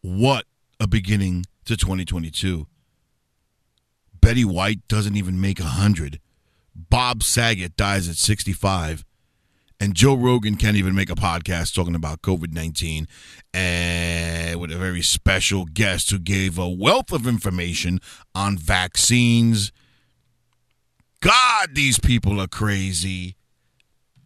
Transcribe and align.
What 0.00 0.44
a 0.78 0.86
beginning 0.86 1.44
to 1.64 1.76
2022. 1.76 2.66
Betty 4.20 4.44
White 4.44 4.86
doesn't 4.86 5.16
even 5.16 5.40
make 5.40 5.58
a 5.58 5.64
100. 5.64 6.20
Bob 6.74 7.22
Saget 7.24 7.76
dies 7.76 8.08
at 8.08 8.16
65. 8.16 9.04
And 9.80 9.94
Joe 9.94 10.14
Rogan 10.14 10.56
can't 10.56 10.76
even 10.76 10.94
make 10.94 11.10
a 11.10 11.14
podcast 11.14 11.74
talking 11.74 11.94
about 11.94 12.22
COVID 12.22 12.52
19 12.52 13.06
and 13.54 14.60
with 14.60 14.72
a 14.72 14.76
very 14.76 15.02
special 15.02 15.66
guest 15.66 16.10
who 16.10 16.18
gave 16.18 16.58
a 16.58 16.68
wealth 16.68 17.12
of 17.12 17.26
information 17.26 18.00
on 18.34 18.56
vaccines. 18.56 19.72
God, 21.20 21.74
these 21.74 21.98
people 21.98 22.40
are 22.40 22.48
crazy. 22.48 23.36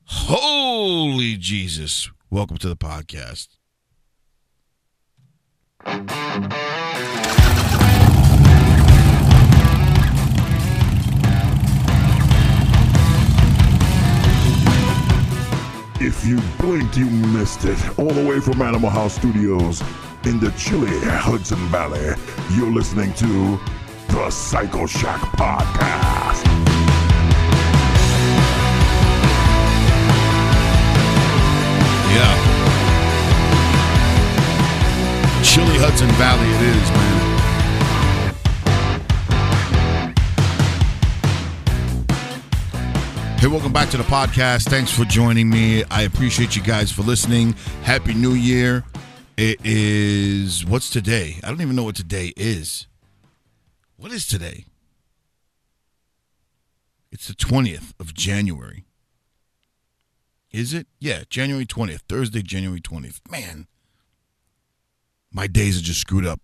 Holy 0.04 1.36
Jesus. 1.36 2.10
Welcome 2.30 2.56
to 2.58 2.68
the 2.68 2.76
podcast. 2.76 3.48
If 16.04 16.26
you 16.26 16.40
blinked, 16.58 16.96
you 16.96 17.06
missed 17.06 17.64
it. 17.64 17.78
All 17.98 18.10
the 18.10 18.24
way 18.24 18.40
from 18.40 18.62
Animal 18.62 18.90
House 18.90 19.14
Studios 19.14 19.82
in 20.24 20.38
the 20.38 20.52
chilly 20.52 20.98
Hudson 21.02 21.58
Valley, 21.68 22.14
you're 22.56 22.70
listening 22.70 23.12
to 23.14 23.58
the 24.08 24.30
Cycle 24.30 24.86
Shack 24.86 25.20
Podcast. 25.36 26.44
Yeah. 32.14 32.51
Chilly 35.42 35.76
Hudson 35.78 36.08
Valley 36.12 36.48
it 36.48 36.62
is, 36.62 36.90
man. 36.90 37.32
Hey, 43.38 43.48
welcome 43.48 43.72
back 43.72 43.90
to 43.90 43.96
the 43.96 44.04
podcast. 44.04 44.68
Thanks 44.68 44.92
for 44.92 45.04
joining 45.04 45.50
me. 45.50 45.82
I 45.90 46.02
appreciate 46.02 46.54
you 46.54 46.62
guys 46.62 46.92
for 46.92 47.02
listening. 47.02 47.54
Happy 47.82 48.14
New 48.14 48.34
Year. 48.34 48.84
It 49.36 49.58
is, 49.64 50.64
what's 50.64 50.88
today? 50.88 51.40
I 51.42 51.48
don't 51.48 51.60
even 51.60 51.74
know 51.74 51.82
what 51.82 51.96
today 51.96 52.32
is. 52.36 52.86
What 53.96 54.12
is 54.12 54.28
today? 54.28 54.66
It's 57.10 57.26
the 57.26 57.34
20th 57.34 57.94
of 57.98 58.14
January. 58.14 58.84
Is 60.52 60.72
it? 60.72 60.86
Yeah, 61.00 61.24
January 61.28 61.66
20th. 61.66 62.02
Thursday, 62.08 62.42
January 62.42 62.80
20th. 62.80 63.20
Man, 63.28 63.66
my 65.32 65.46
days 65.46 65.78
are 65.78 65.82
just 65.82 66.00
screwed 66.00 66.26
up. 66.26 66.40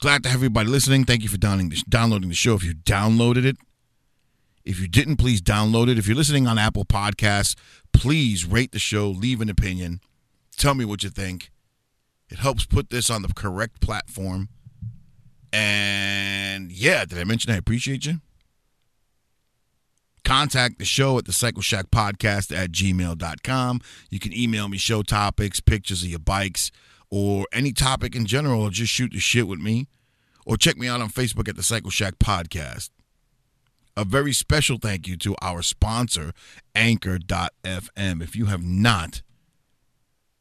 Glad 0.00 0.22
to 0.22 0.28
have 0.28 0.38
everybody 0.38 0.68
listening. 0.68 1.04
Thank 1.04 1.22
you 1.22 1.28
for 1.28 1.38
downloading 1.38 2.28
the, 2.28 2.34
show. 2.34 2.54
If 2.54 2.64
you 2.64 2.74
downloaded 2.74 3.44
it, 3.44 3.56
if 4.64 4.78
you 4.78 4.88
didn't, 4.88 5.16
please 5.16 5.40
download 5.40 5.88
it. 5.88 5.98
If 5.98 6.06
you're 6.06 6.16
listening 6.16 6.46
on 6.46 6.58
Apple 6.58 6.84
Podcasts, 6.84 7.56
please 7.92 8.44
rate 8.44 8.72
the 8.72 8.78
show, 8.78 9.08
leave 9.08 9.40
an 9.40 9.48
opinion, 9.48 10.00
tell 10.56 10.74
me 10.74 10.84
what 10.84 11.02
you 11.02 11.08
think. 11.08 11.50
It 12.28 12.38
helps 12.38 12.66
put 12.66 12.90
this 12.90 13.08
on 13.08 13.22
the 13.22 13.32
correct 13.32 13.80
platform. 13.80 14.48
And 15.52 16.70
yeah, 16.70 17.04
did 17.04 17.18
I 17.18 17.24
mention 17.24 17.52
I 17.52 17.56
appreciate 17.56 18.04
you? 18.04 18.20
Contact 20.26 20.80
the 20.80 20.84
show 20.84 21.18
at 21.18 21.24
the 21.24 21.32
Cycle 21.32 21.62
Shack 21.62 21.92
Podcast 21.92 22.50
at 22.50 22.72
gmail.com. 22.72 23.80
You 24.10 24.18
can 24.18 24.36
email 24.36 24.66
me 24.68 24.76
show 24.76 25.04
topics, 25.04 25.60
pictures 25.60 26.02
of 26.02 26.08
your 26.08 26.18
bikes, 26.18 26.72
or 27.08 27.46
any 27.52 27.72
topic 27.72 28.16
in 28.16 28.26
general, 28.26 28.62
or 28.62 28.70
just 28.70 28.92
shoot 28.92 29.12
the 29.12 29.20
shit 29.20 29.46
with 29.46 29.60
me. 29.60 29.86
Or 30.44 30.56
check 30.56 30.78
me 30.78 30.88
out 30.88 31.00
on 31.00 31.10
Facebook 31.10 31.48
at 31.48 31.54
the 31.54 31.62
Cycle 31.62 31.90
Shack 31.90 32.18
Podcast. 32.18 32.90
A 33.96 34.04
very 34.04 34.32
special 34.32 34.78
thank 34.82 35.06
you 35.06 35.16
to 35.18 35.36
our 35.40 35.62
sponsor, 35.62 36.32
Anchor.fm. 36.74 38.20
If 38.20 38.34
you 38.34 38.46
have 38.46 38.64
not 38.64 39.22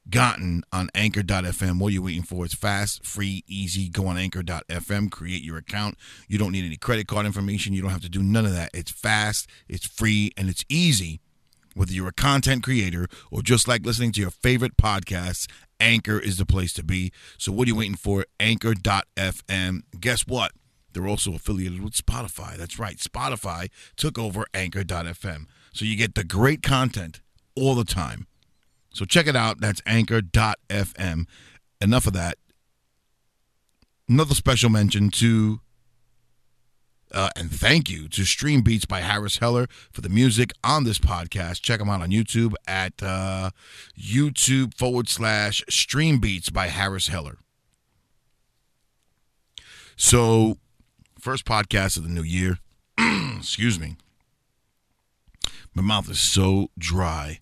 gotten 0.09 0.63
on 0.71 0.89
Anchor.fm, 0.93 1.79
what 1.79 1.87
are 1.87 1.93
you 1.93 2.01
waiting 2.01 2.23
for? 2.23 2.45
It's 2.45 2.53
fast, 2.53 3.05
free, 3.05 3.43
easy. 3.47 3.89
Go 3.89 4.07
on 4.07 4.17
Anchor.fm, 4.17 5.11
create 5.11 5.41
your 5.41 5.57
account. 5.57 5.97
You 6.27 6.37
don't 6.37 6.51
need 6.51 6.65
any 6.65 6.77
credit 6.77 7.07
card 7.07 7.25
information. 7.25 7.73
You 7.73 7.81
don't 7.81 7.91
have 7.91 8.01
to 8.01 8.09
do 8.09 8.21
none 8.21 8.45
of 8.45 8.53
that. 8.53 8.71
It's 8.73 8.91
fast, 8.91 9.49
it's 9.67 9.87
free, 9.87 10.31
and 10.37 10.49
it's 10.49 10.63
easy. 10.69 11.19
Whether 11.73 11.91
you're 11.91 12.07
a 12.07 12.13
content 12.13 12.63
creator 12.63 13.07
or 13.29 13.41
just 13.41 13.67
like 13.67 13.85
listening 13.85 14.13
to 14.13 14.21
your 14.21 14.31
favorite 14.31 14.77
podcasts, 14.77 15.47
Anchor 15.79 16.17
is 16.17 16.37
the 16.37 16.45
place 16.45 16.71
to 16.73 16.83
be. 16.83 17.11
So 17.37 17.51
what 17.51 17.67
are 17.67 17.71
you 17.71 17.75
waiting 17.75 17.97
for? 17.97 18.25
Anchor.fm. 18.39 19.81
Guess 19.99 20.25
what? 20.25 20.53
They're 20.93 21.07
also 21.07 21.35
affiliated 21.35 21.83
with 21.83 21.93
Spotify. 21.93 22.55
That's 22.55 22.79
right. 22.79 22.95
Spotify 22.97 23.69
took 23.97 24.17
over 24.17 24.45
Anchor.fm. 24.53 25.47
So 25.73 25.83
you 25.83 25.97
get 25.97 26.15
the 26.15 26.23
great 26.23 26.63
content 26.63 27.19
all 27.57 27.75
the 27.75 27.83
time. 27.83 28.27
So 28.95 29.03
check 29.03 29.27
it 29.27 29.35
out. 29.35 29.59
That's 29.59 29.81
Anchor.fm. 29.85 31.25
Enough 31.81 32.07
of 32.07 32.13
that. 32.13 32.37
Another 34.07 34.33
special 34.33 34.69
mention 34.69 35.09
to 35.09 35.59
uh, 37.11 37.29
and 37.35 37.51
thank 37.51 37.89
you 37.89 38.07
to 38.07 38.23
Stream 38.23 38.61
Beats 38.61 38.85
by 38.85 39.01
Harris 39.01 39.37
Heller 39.37 39.67
for 39.91 39.99
the 39.99 40.07
music 40.07 40.51
on 40.63 40.85
this 40.85 40.97
podcast. 40.97 41.61
Check 41.61 41.79
them 41.79 41.89
out 41.89 42.01
on 42.01 42.09
YouTube 42.09 42.53
at 42.67 42.93
uh, 43.03 43.49
YouTube 43.99 44.73
forward 44.73 45.09
slash 45.09 45.61
Stream 45.69 46.19
Beats 46.19 46.49
by 46.49 46.67
Harris 46.67 47.09
Heller. 47.09 47.37
So, 49.97 50.57
first 51.19 51.45
podcast 51.45 51.97
of 51.97 52.03
the 52.03 52.09
new 52.09 52.23
year. 52.23 52.59
Excuse 53.37 53.77
me. 53.77 53.97
My 55.73 55.81
mouth 55.81 56.09
is 56.09 56.19
so 56.21 56.69
dry. 56.77 57.39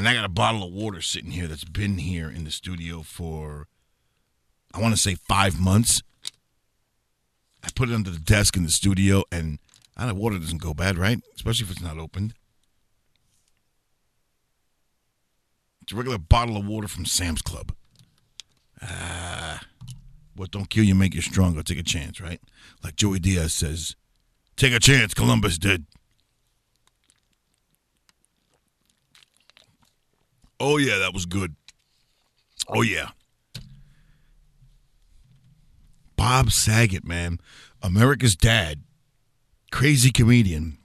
And 0.00 0.08
I 0.08 0.14
got 0.14 0.24
a 0.24 0.30
bottle 0.30 0.62
of 0.62 0.72
water 0.72 1.02
sitting 1.02 1.32
here 1.32 1.46
that's 1.46 1.62
been 1.62 1.98
here 1.98 2.30
in 2.30 2.44
the 2.44 2.50
studio 2.50 3.02
for, 3.02 3.68
I 4.72 4.80
want 4.80 4.94
to 4.94 4.98
say 4.98 5.14
five 5.14 5.60
months. 5.60 6.00
I 7.62 7.68
put 7.74 7.90
it 7.90 7.94
under 7.94 8.08
the 8.08 8.18
desk 8.18 8.56
in 8.56 8.62
the 8.62 8.70
studio, 8.70 9.24
and 9.30 9.58
I 9.98 10.06
know 10.06 10.14
water 10.14 10.38
doesn't 10.38 10.62
go 10.62 10.72
bad, 10.72 10.96
right? 10.96 11.18
Especially 11.34 11.66
if 11.66 11.72
it's 11.72 11.82
not 11.82 11.98
opened. 11.98 12.32
It's 15.82 15.92
a 15.92 15.96
regular 15.96 16.16
bottle 16.16 16.56
of 16.56 16.64
water 16.64 16.88
from 16.88 17.04
Sam's 17.04 17.42
Club. 17.42 17.74
Ah, 18.80 19.60
what 20.34 20.50
don't 20.50 20.70
kill 20.70 20.84
you 20.84 20.94
make 20.94 21.14
you 21.14 21.20
stronger. 21.20 21.62
Take 21.62 21.78
a 21.78 21.82
chance, 21.82 22.22
right? 22.22 22.40
Like 22.82 22.96
Joey 22.96 23.18
Diaz 23.18 23.52
says, 23.52 23.96
take 24.56 24.72
a 24.72 24.80
chance. 24.80 25.12
Columbus 25.12 25.58
did. 25.58 25.84
Oh 30.60 30.76
yeah, 30.76 30.98
that 30.98 31.14
was 31.14 31.24
good. 31.24 31.56
Oh 32.68 32.82
yeah. 32.82 33.08
Bob 36.16 36.52
Saget, 36.52 37.04
man. 37.04 37.38
America's 37.82 38.36
dad. 38.36 38.82
Crazy 39.72 40.10
comedian. 40.10 40.76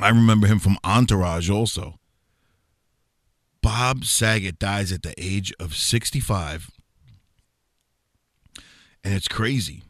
I 0.00 0.10
remember 0.10 0.46
him 0.46 0.60
from 0.60 0.78
Entourage 0.84 1.50
also. 1.50 1.98
Bob 3.60 4.04
Saget 4.04 4.60
dies 4.60 4.92
at 4.92 5.02
the 5.02 5.12
age 5.18 5.52
of 5.58 5.74
65. 5.74 6.70
And 9.02 9.14
it's 9.14 9.26
crazy. 9.26 9.82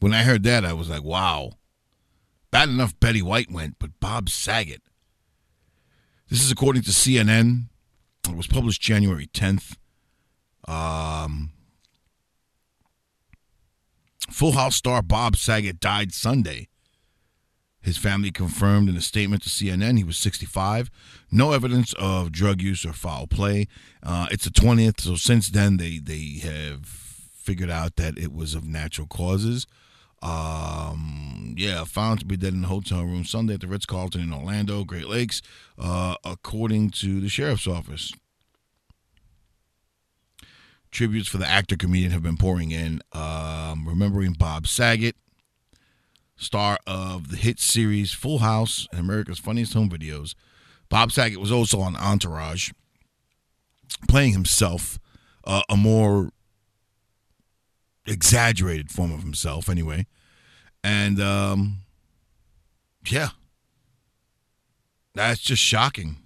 When 0.00 0.14
I 0.14 0.22
heard 0.22 0.44
that, 0.44 0.64
I 0.64 0.72
was 0.72 0.88
like, 0.88 1.02
wow. 1.02 1.52
Bad 2.50 2.70
enough 2.70 2.98
Betty 2.98 3.20
White 3.20 3.50
went, 3.50 3.76
but 3.78 4.00
Bob 4.00 4.30
Saget. 4.30 4.80
This 6.28 6.42
is 6.42 6.50
according 6.50 6.82
to 6.82 6.90
CNN. 6.90 7.68
It 8.28 8.36
was 8.36 8.46
published 8.46 8.82
January 8.82 9.26
10th. 9.28 9.76
Um, 10.66 11.52
Full 14.30 14.52
House 14.52 14.76
star 14.76 15.00
Bob 15.00 15.36
Saget 15.36 15.80
died 15.80 16.12
Sunday. 16.12 16.68
His 17.80 17.96
family 17.96 18.30
confirmed 18.30 18.90
in 18.90 18.96
a 18.96 19.00
statement 19.00 19.42
to 19.44 19.48
CNN 19.48 19.96
he 19.96 20.04
was 20.04 20.18
65. 20.18 20.90
No 21.30 21.52
evidence 21.52 21.94
of 21.94 22.30
drug 22.30 22.60
use 22.60 22.84
or 22.84 22.92
foul 22.92 23.26
play. 23.26 23.66
Uh, 24.02 24.26
it's 24.30 24.44
the 24.44 24.50
20th, 24.50 25.00
so 25.00 25.14
since 25.14 25.48
then 25.48 25.78
they 25.78 25.98
they 25.98 26.40
have 26.42 26.84
figured 26.84 27.70
out 27.70 27.96
that 27.96 28.18
it 28.18 28.34
was 28.34 28.54
of 28.54 28.66
natural 28.66 29.06
causes. 29.06 29.66
Um, 30.22 31.54
yeah, 31.56 31.84
found 31.84 32.20
to 32.20 32.26
be 32.26 32.36
dead 32.36 32.54
in 32.54 32.64
a 32.64 32.68
hotel 32.68 33.02
room 33.04 33.24
Sunday 33.24 33.54
at 33.54 33.60
the 33.60 33.68
Ritz 33.68 33.86
Carlton 33.86 34.20
in 34.22 34.32
Orlando, 34.32 34.84
Grande 34.84 35.06
Lakes, 35.06 35.42
uh, 35.78 36.16
according 36.24 36.90
to 36.90 37.20
the 37.20 37.28
sheriff's 37.28 37.66
office. 37.66 38.12
Tributes 40.90 41.28
for 41.28 41.38
the 41.38 41.46
actor 41.48 41.76
comedian 41.76 42.12
have 42.12 42.22
been 42.22 42.36
pouring 42.36 42.70
in, 42.70 43.00
um, 43.12 43.86
remembering 43.86 44.32
Bob 44.32 44.66
Saget, 44.66 45.16
star 46.36 46.78
of 46.86 47.30
the 47.30 47.36
hit 47.36 47.60
series 47.60 48.12
Full 48.12 48.38
House 48.38 48.88
and 48.90 49.00
America's 49.00 49.38
Funniest 49.38 49.74
Home 49.74 49.90
Videos. 49.90 50.34
Bob 50.88 51.12
Saget 51.12 51.38
was 51.40 51.52
also 51.52 51.80
on 51.80 51.94
Entourage. 51.96 52.70
playing 54.08 54.32
himself, 54.32 54.98
uh, 55.44 55.62
a 55.68 55.76
more 55.76 56.30
exaggerated 58.08 58.90
form 58.90 59.12
of 59.12 59.22
himself, 59.22 59.68
anyway. 59.68 60.06
And 60.82 61.20
um, 61.20 61.78
yeah, 63.06 63.30
that's 65.14 65.40
just 65.40 65.62
shocking. 65.62 66.16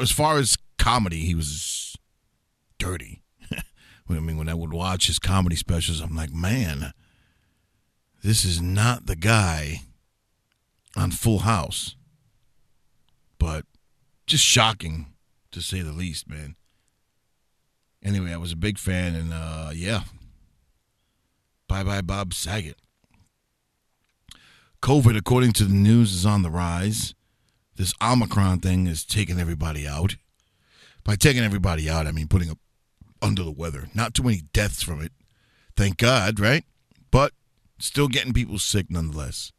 As 0.00 0.10
far 0.10 0.38
as 0.38 0.56
comedy, 0.78 1.24
he 1.24 1.34
was 1.34 1.96
dirty. 2.78 3.22
I 3.50 3.62
mean, 4.20 4.36
when 4.36 4.48
I 4.48 4.54
would 4.54 4.72
watch 4.72 5.06
his 5.06 5.18
comedy 5.18 5.56
specials, 5.56 6.00
I'm 6.00 6.14
like, 6.14 6.32
man, 6.32 6.92
this 8.22 8.44
is 8.44 8.60
not 8.60 9.06
the 9.06 9.16
guy 9.16 9.80
on 10.96 11.10
Full 11.10 11.40
House. 11.40 11.96
But 13.38 13.64
just 14.26 14.44
shocking, 14.44 15.06
to 15.52 15.60
say 15.60 15.80
the 15.80 15.92
least, 15.92 16.28
man. 16.28 16.56
Anyway, 18.06 18.32
I 18.32 18.36
was 18.36 18.52
a 18.52 18.56
big 18.56 18.78
fan, 18.78 19.16
and 19.16 19.32
uh, 19.32 19.70
yeah. 19.74 20.02
Bye 21.66 21.82
bye, 21.82 22.02
Bob 22.02 22.32
Saget. 22.32 22.76
COVID, 24.80 25.16
according 25.16 25.52
to 25.54 25.64
the 25.64 25.74
news, 25.74 26.14
is 26.14 26.24
on 26.24 26.42
the 26.42 26.50
rise. 26.50 27.16
This 27.74 27.92
Omicron 28.00 28.60
thing 28.60 28.86
is 28.86 29.04
taking 29.04 29.40
everybody 29.40 29.88
out. 29.88 30.14
By 31.02 31.16
taking 31.16 31.42
everybody 31.42 31.90
out, 31.90 32.06
I 32.06 32.12
mean 32.12 32.28
putting 32.28 32.48
up 32.48 32.58
under 33.20 33.42
the 33.42 33.50
weather. 33.50 33.88
Not 33.92 34.14
too 34.14 34.22
many 34.22 34.42
deaths 34.52 34.84
from 34.84 35.02
it. 35.02 35.10
Thank 35.76 35.96
God, 35.96 36.38
right? 36.38 36.64
But 37.10 37.32
still 37.80 38.06
getting 38.06 38.32
people 38.32 38.60
sick 38.60 38.86
nonetheless. 38.88 39.50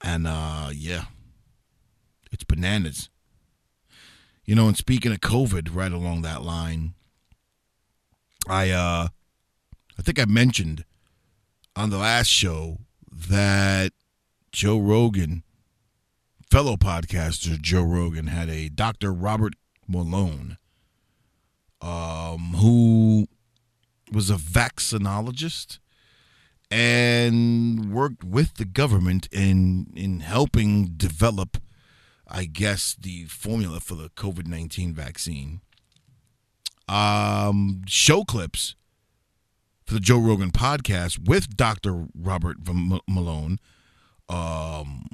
And 0.00 0.28
uh 0.28 0.70
yeah. 0.72 1.06
It's 2.30 2.44
bananas. 2.44 3.10
You 4.44 4.54
know, 4.54 4.66
and 4.66 4.76
speaking 4.76 5.12
of 5.12 5.20
COVID, 5.20 5.68
right 5.72 5.92
along 5.92 6.22
that 6.22 6.42
line, 6.42 6.94
I 8.48 8.70
uh 8.70 9.08
I 9.98 10.02
think 10.02 10.18
I 10.18 10.24
mentioned 10.24 10.84
on 11.76 11.90
the 11.90 11.98
last 11.98 12.26
show 12.28 12.78
that 13.10 13.92
Joe 14.50 14.78
Rogan, 14.78 15.42
fellow 16.50 16.76
podcaster 16.76 17.60
Joe 17.60 17.82
Rogan, 17.82 18.26
had 18.26 18.48
a 18.50 18.68
Dr. 18.68 19.12
Robert 19.12 19.54
Malone, 19.86 20.58
um, 21.80 22.54
who 22.56 23.28
was 24.12 24.28
a 24.28 24.34
vaccinologist 24.34 25.78
and 26.70 27.92
worked 27.92 28.24
with 28.24 28.54
the 28.54 28.64
government 28.64 29.28
in 29.30 29.92
in 29.94 30.20
helping 30.20 30.86
develop, 30.96 31.58
I 32.32 32.46
guess, 32.46 32.96
the 32.98 33.26
formula 33.26 33.78
for 33.78 33.94
the 33.94 34.08
COVID 34.10 34.46
nineteen 34.46 34.94
vaccine. 34.94 35.60
Um, 36.88 37.82
show 37.86 38.24
clips 38.24 38.74
for 39.84 39.94
the 39.94 40.00
Joe 40.00 40.18
Rogan 40.18 40.50
podcast 40.50 41.28
with 41.28 41.56
Dr. 41.56 42.06
Robert 42.14 42.56
M- 42.66 43.00
Malone, 43.08 43.58
um, 44.28 45.06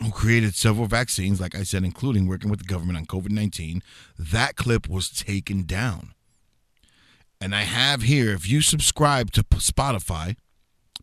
who 0.00 0.10
created 0.10 0.54
several 0.54 0.86
vaccines, 0.86 1.40
like 1.40 1.54
I 1.54 1.62
said, 1.62 1.84
including 1.84 2.26
working 2.26 2.50
with 2.50 2.60
the 2.60 2.64
government 2.64 2.98
on 2.98 3.06
COVID 3.06 3.30
19. 3.30 3.82
That 4.18 4.56
clip 4.56 4.88
was 4.88 5.10
taken 5.10 5.64
down. 5.64 6.14
And 7.40 7.54
I 7.54 7.62
have 7.62 8.02
here, 8.02 8.32
if 8.32 8.48
you 8.48 8.62
subscribe 8.62 9.30
to 9.32 9.42
Spotify, 9.44 10.36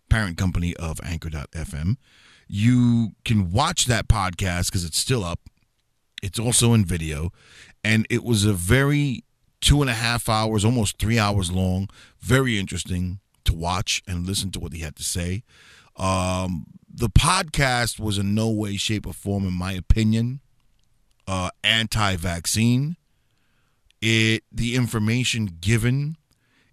parent 0.10 0.38
company 0.38 0.76
of 0.76 1.00
Anchor.fm, 1.04 1.96
you 2.48 3.12
can 3.24 3.52
watch 3.52 3.86
that 3.86 4.08
podcast 4.08 4.68
because 4.68 4.86
it's 4.86 5.00
still 5.00 5.24
up. 5.24 5.40
It's 6.22 6.40
also 6.40 6.74
in 6.74 6.86
video. 6.86 7.32
And 7.84 8.08
it 8.10 8.24
was 8.24 8.46
a 8.46 8.54
very 8.54 9.24
two 9.62 9.82
and 9.82 9.90
a 9.90 9.94
half 9.94 10.30
hours, 10.30 10.66
almost 10.66 10.98
three 10.98 11.20
hours 11.20 11.52
long. 11.52 11.90
Very 12.20 12.60
interesting 12.60 13.20
to 13.46 13.54
watch 13.54 14.02
and 14.08 14.26
listen 14.26 14.52
to 14.52 14.60
what 14.60 14.74
he 14.74 14.80
had 14.80 14.96
to 14.96 15.04
say. 15.04 15.44
Um, 15.96 16.66
the 16.92 17.10
podcast 17.10 18.00
was 18.00 18.18
in 18.18 18.34
no 18.36 18.50
way, 18.50 18.78
shape, 18.78 19.06
or 19.06 19.14
form, 19.14 19.46
in 19.46 19.54
my 19.54 19.74
opinion, 19.74 20.40
uh, 21.28 21.50
anti-vaccine. 21.64 22.98
It 24.02 24.44
the 24.52 24.76
information 24.76 25.58
given 25.60 26.18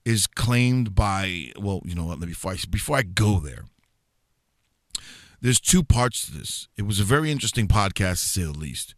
is 0.05 0.27
claimed 0.27 0.95
by 0.95 1.53
well, 1.59 1.81
you 1.85 1.95
know 1.95 2.05
what? 2.05 2.19
Let 2.19 2.27
me 2.27 2.33
before 2.33 2.53
I, 2.53 2.57
before 2.69 2.97
I 2.97 3.03
go 3.03 3.39
there. 3.39 3.65
There's 5.43 5.61
two 5.61 5.83
parts 5.83 6.27
to 6.27 6.39
this. 6.39 6.69
It 6.77 6.83
was 6.83 7.01
a 7.01 7.05
very 7.05 7.33
interesting 7.33 7.67
podcast 7.67 8.21
to 8.21 8.29
say 8.29 8.43
the 8.45 8.53
least. 8.53 8.95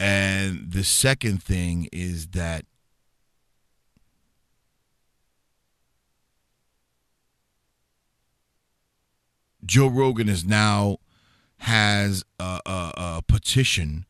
And 0.00 0.72
the 0.72 0.82
second 0.82 1.42
thing 1.42 1.90
is 1.92 2.28
that 2.28 2.64
Joe 9.62 9.88
Rogan 9.88 10.30
is 10.30 10.42
now 10.42 10.96
has 11.58 12.24
a, 12.40 12.60
a, 12.64 12.92
a 12.96 13.22
petition 13.28 14.06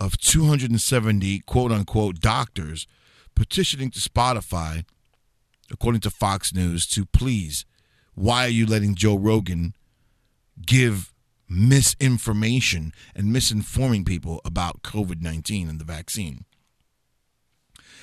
of 0.00 0.18
270 0.18 1.40
quote 1.40 1.70
unquote 1.70 2.18
doctors 2.18 2.88
petitioning 3.36 3.90
to 3.92 4.00
Spotify, 4.00 4.84
according 5.70 6.00
to 6.00 6.10
Fox 6.10 6.52
News, 6.52 6.88
to 6.88 7.06
please, 7.06 7.64
why 8.16 8.44
are 8.46 8.50
you 8.50 8.66
letting 8.66 8.96
Joe 8.96 9.16
Rogan 9.16 9.74
give 10.64 11.12
misinformation 11.48 12.92
and 13.14 13.34
misinforming 13.34 14.06
people 14.06 14.40
about 14.44 14.82
COVID 14.82 15.22
19 15.22 15.68
and 15.68 15.80
the 15.80 15.84
vaccine? 15.84 16.44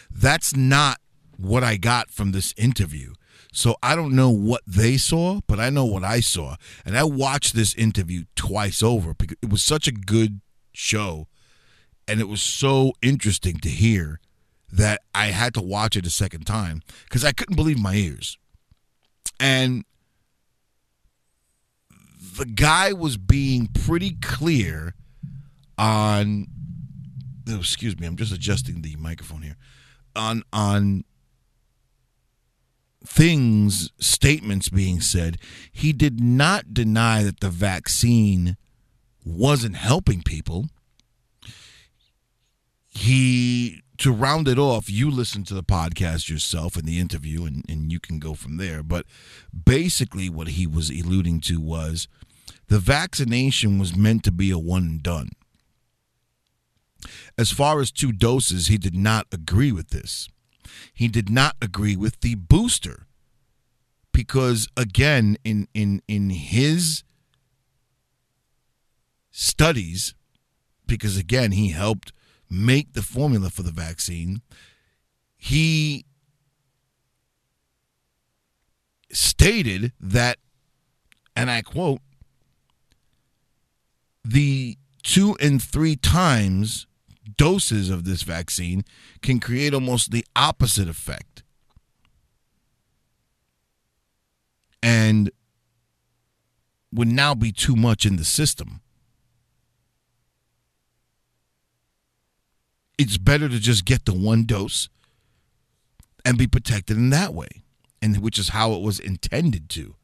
That's 0.10 0.56
not 0.56 1.00
what 1.38 1.63
I 1.63 1.78
got 1.78 2.10
from 2.10 2.31
this 2.31 2.54
interview. 2.57 3.13
So 3.52 3.75
I 3.81 3.96
don't 3.96 4.16
know 4.16 4.30
what 4.30 4.62
they 4.68 4.98
saw, 4.98 5.40
but 5.48 5.60
I 5.60 5.69
know 5.69 5.86
what 5.86 6.04
I 6.04 6.19
saw. 6.19 6.56
And 6.86 6.98
I 6.98 7.04
watched 7.04 7.56
this 7.56 7.74
interview 7.75 8.25
twice 8.36 8.84
over 8.84 9.13
because 9.13 9.38
it 9.42 9.50
was 9.50 9.63
such 9.63 9.88
a 9.88 9.94
good 9.94 10.42
show 10.74 11.28
and 12.08 12.19
it 12.19 12.28
was 12.28 12.42
so 12.42 12.94
interesting 13.01 13.58
to 13.60 13.69
hear 13.69 14.19
that 14.72 15.01
I 15.13 15.28
had 15.28 15.54
to 15.56 15.62
watch 15.62 15.96
it 15.96 16.06
a 16.06 16.10
second 16.10 16.46
time 16.46 16.81
because 17.06 17.24
I 17.24 17.31
couldn't 17.31 17.56
believe 17.56 17.80
my 17.80 17.96
ears. 17.96 18.38
And 19.40 19.86
the 22.38 22.46
guy 22.46 22.94
was 22.94 23.18
being 23.18 23.68
pretty 23.68 24.18
clear 24.22 24.96
on 25.77 26.48
oh, 27.50 27.60
excuse 27.60 28.00
me, 28.00 28.08
I'm 28.08 28.15
just 28.15 28.34
adjusting 28.34 28.82
the 28.82 28.96
microphone 28.98 29.42
here. 29.42 29.58
On 30.15 30.44
on 30.54 31.04
things, 33.06 33.92
statements 34.00 34.70
being 34.70 35.00
said, 35.00 35.38
he 35.72 35.94
did 35.94 36.20
not 36.20 36.74
deny 36.74 37.24
that 37.24 37.39
the 37.39 37.50
vaccine 37.50 38.58
wasn't 39.24 39.75
helping 39.75 40.22
people. 40.22 40.68
He, 42.88 43.84
to 43.98 44.12
round 44.12 44.48
it 44.48 44.58
off, 44.58 44.89
you 44.89 45.12
listen 45.12 45.44
to 45.46 45.54
the 45.54 45.63
podcast 45.63 46.30
yourself 46.30 46.77
and 46.77 46.88
the 46.88 47.00
interview, 47.00 47.46
and, 47.46 47.63
and 47.68 47.92
you 47.92 48.00
can 48.00 48.20
go 48.20 48.34
from 48.34 48.58
there. 48.58 48.82
But 48.82 49.06
basically, 49.65 50.30
what 50.30 50.50
he 50.50 50.65
was 50.65 50.89
alluding 50.89 51.42
to 51.42 51.60
was 51.60 52.08
the 52.67 52.79
vaccination 52.79 53.79
was 53.79 53.95
meant 53.95 54.24
to 54.24 54.31
be 54.31 54.51
a 54.51 54.57
one 54.57 54.84
and 54.84 55.03
done. 55.03 55.29
As 57.38 57.51
far 57.51 57.81
as 57.81 57.91
two 57.91 58.12
doses, 58.12 58.67
he 58.67 58.77
did 58.77 58.95
not 58.95 59.27
agree 59.31 59.72
with 59.72 59.89
this 59.89 60.29
he 60.93 61.07
did 61.07 61.29
not 61.29 61.55
agree 61.62 61.95
with 61.95 62.22
the 62.22 62.36
booster 62.36 63.07
because 64.12 64.67
again 64.77 65.38
in 65.43 65.67
in 65.74 66.01
in 66.07 66.29
his 66.29 67.03
studies 69.31 70.15
because 70.88 71.17
again 71.17 71.51
he 71.51 71.69
helped 71.69 72.12
make 72.50 72.93
the 72.93 73.01
formula 73.01 73.50
for 73.50 73.63
the 73.63 73.72
vaccine 73.72 74.41
he 75.36 76.05
stated 79.12 79.91
that 80.00 80.38
and 81.36 81.51
I 81.51 81.62
quote 81.62 82.00
the 84.25 84.77
two 85.03 85.38
and 85.39 85.62
three 85.62 85.96
times 85.96 86.88
doses 87.38 87.89
of 87.89 88.05
this 88.05 88.24
vaccine 88.24 88.84
can 89.22 89.39
create 89.39 89.74
almost 89.74 90.12
the 90.12 90.25
opposite 90.36 90.89
effect. 90.89 91.44
And 94.82 95.32
would 96.91 97.08
now 97.08 97.36
be 97.36 97.51
too 97.51 97.75
much 97.75 98.05
in 98.05 98.15
the 98.15 98.24
system. 98.24 98.82
It's 102.98 103.17
better 103.17 103.50
to 103.50 103.60
just 103.60 103.84
get 103.84 104.05
the 104.05 104.13
one 104.13 104.46
dose 104.46 104.88
and 106.24 106.38
be 106.38 106.48
protected 106.48 106.98
in 106.98 107.10
that 107.10 107.34
way, 107.34 107.63
and 108.01 108.17
which 108.20 108.39
is 108.39 108.50
how 108.50 108.72
it 108.74 108.82
was 108.82 109.00
intended 109.00 109.70
to. 109.72 109.96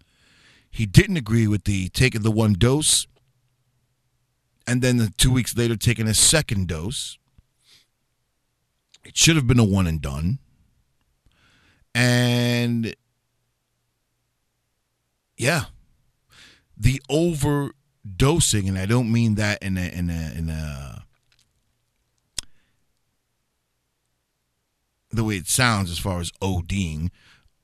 He 0.70 0.86
didn't 0.86 1.18
agree 1.18 1.48
with 1.48 1.64
the 1.64 1.90
taking 1.90 2.22
the 2.22 2.32
one 2.32 2.54
dose 2.54 3.08
and 4.68 4.82
then 4.82 4.98
the 4.98 5.12
two 5.18 5.32
weeks 5.32 5.56
later 5.58 5.76
taking 5.76 6.08
a 6.08 6.14
second 6.14 6.68
dose. 6.68 7.18
It 9.04 9.18
should 9.18 9.36
have 9.36 9.48
been 9.48 9.60
a 9.60 9.64
one 9.64 9.88
and 9.88 10.02
done. 10.02 10.40
And 11.96 12.96
yeah, 15.38 15.66
the 16.78 17.02
overdosing, 17.10 18.68
and 18.68 18.78
I 18.78 18.86
don't 18.86 19.12
mean 19.12 19.36
that 19.36 19.62
in 19.62 19.78
a 19.78 19.90
in 19.90 20.10
a 20.10 20.32
in 20.38 20.50
a 20.50 21.06
the 25.10 25.24
way 25.24 25.36
it 25.36 25.48
sounds 25.48 25.92
as 25.92 26.00
far 26.00 26.20
as 26.20 26.32
ODing, 26.42 27.10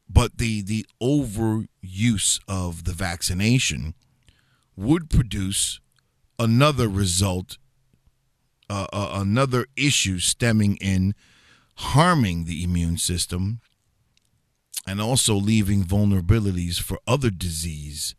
but 0.10 0.38
the 0.38 0.62
the 0.62 0.86
overuse 1.01 2.39
of 2.48 2.84
the 2.84 2.94
vaccination 2.94 3.94
would 4.75 5.10
produce 5.10 5.80
another 6.39 6.88
result, 6.88 7.58
uh, 8.70 8.88
uh, 8.94 9.10
another 9.13 9.67
issue 9.75 10.20
stemming 10.20 10.77
in 10.77 11.13
harming 11.75 12.46
the 12.46 12.63
immune 12.63 12.98
system 12.98 13.60
and 14.88 15.01
also 15.01 15.36
leaving 15.36 15.84
vulnerabilities 15.84 16.82
for 16.82 17.00
other 17.08 17.29
disease 17.29 18.15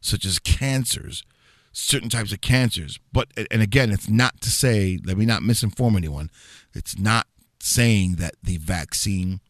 such 0.00 0.24
as 0.24 0.38
cancers 0.38 1.22
certain 1.72 2.08
types 2.08 2.32
of 2.32 2.40
cancers. 2.40 2.98
But 3.12 3.28
and 3.50 3.60
again 3.60 3.90
it's 3.90 4.08
not 4.08 4.40
to 4.40 4.50
say 4.50 4.98
let 5.04 5.18
me 5.18 5.26
not 5.26 5.42
misinform 5.42 5.94
anyone 5.96 6.30
it's 6.72 6.98
not 6.98 7.26
saying 7.60 8.14
that 8.16 8.34
the 8.42 8.56
vaccine 8.58 9.40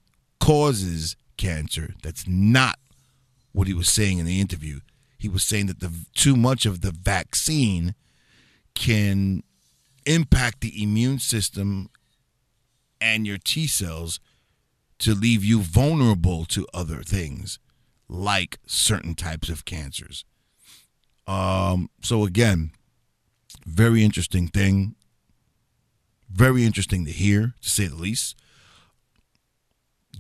causes 0.41 1.17
cancer. 1.37 1.95
That's 2.03 2.27
not 2.27 2.79
what 3.53 3.67
he 3.67 3.75
was 3.75 3.89
saying 3.89 4.19
in 4.19 4.27
the 4.27 4.41
interview 4.41 4.81
he 5.27 5.29
was 5.29 5.43
saying 5.43 5.67
that 5.67 5.81
the 5.81 5.93
too 6.15 6.37
much 6.37 6.67
of 6.67 6.83
the 6.83 6.93
vaccine 6.93 7.97
can 8.75 9.43
impact 10.05 10.61
the 10.61 10.81
immune 10.81 11.19
system 11.19 11.91
and 13.01 13.27
your 13.27 13.39
T 13.39 13.67
cells 13.67 14.21
to 15.01 15.17
leave 15.17 15.43
you 15.43 15.63
vulnerable 15.63 16.45
to 16.45 16.65
other 16.73 17.03
things 17.03 17.59
like 18.09 18.61
certain 18.67 19.17
types 19.17 19.49
of 19.49 19.65
cancers. 19.65 20.25
Um, 21.27 21.91
so 22.03 22.23
again, 22.23 22.71
very 23.65 24.05
interesting 24.05 24.47
thing. 24.47 24.95
Very 26.31 26.65
interesting 26.65 27.05
to 27.05 27.11
hear, 27.11 27.55
to 27.63 27.69
say 27.69 27.89
the 27.89 27.97
least. 27.97 28.37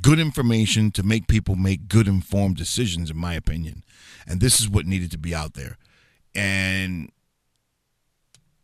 Good 0.02 0.18
information 0.18 0.90
to 0.92 1.02
make 1.02 1.26
people 1.26 1.56
make 1.56 1.88
good 1.88 2.06
informed 2.06 2.56
decisions, 2.56 3.10
in 3.10 3.16
my 3.16 3.34
opinion. 3.34 3.82
And 4.26 4.40
this 4.40 4.60
is 4.60 4.68
what 4.68 4.86
needed 4.86 5.10
to 5.12 5.18
be 5.18 5.34
out 5.34 5.54
there. 5.54 5.78
And 6.34 7.10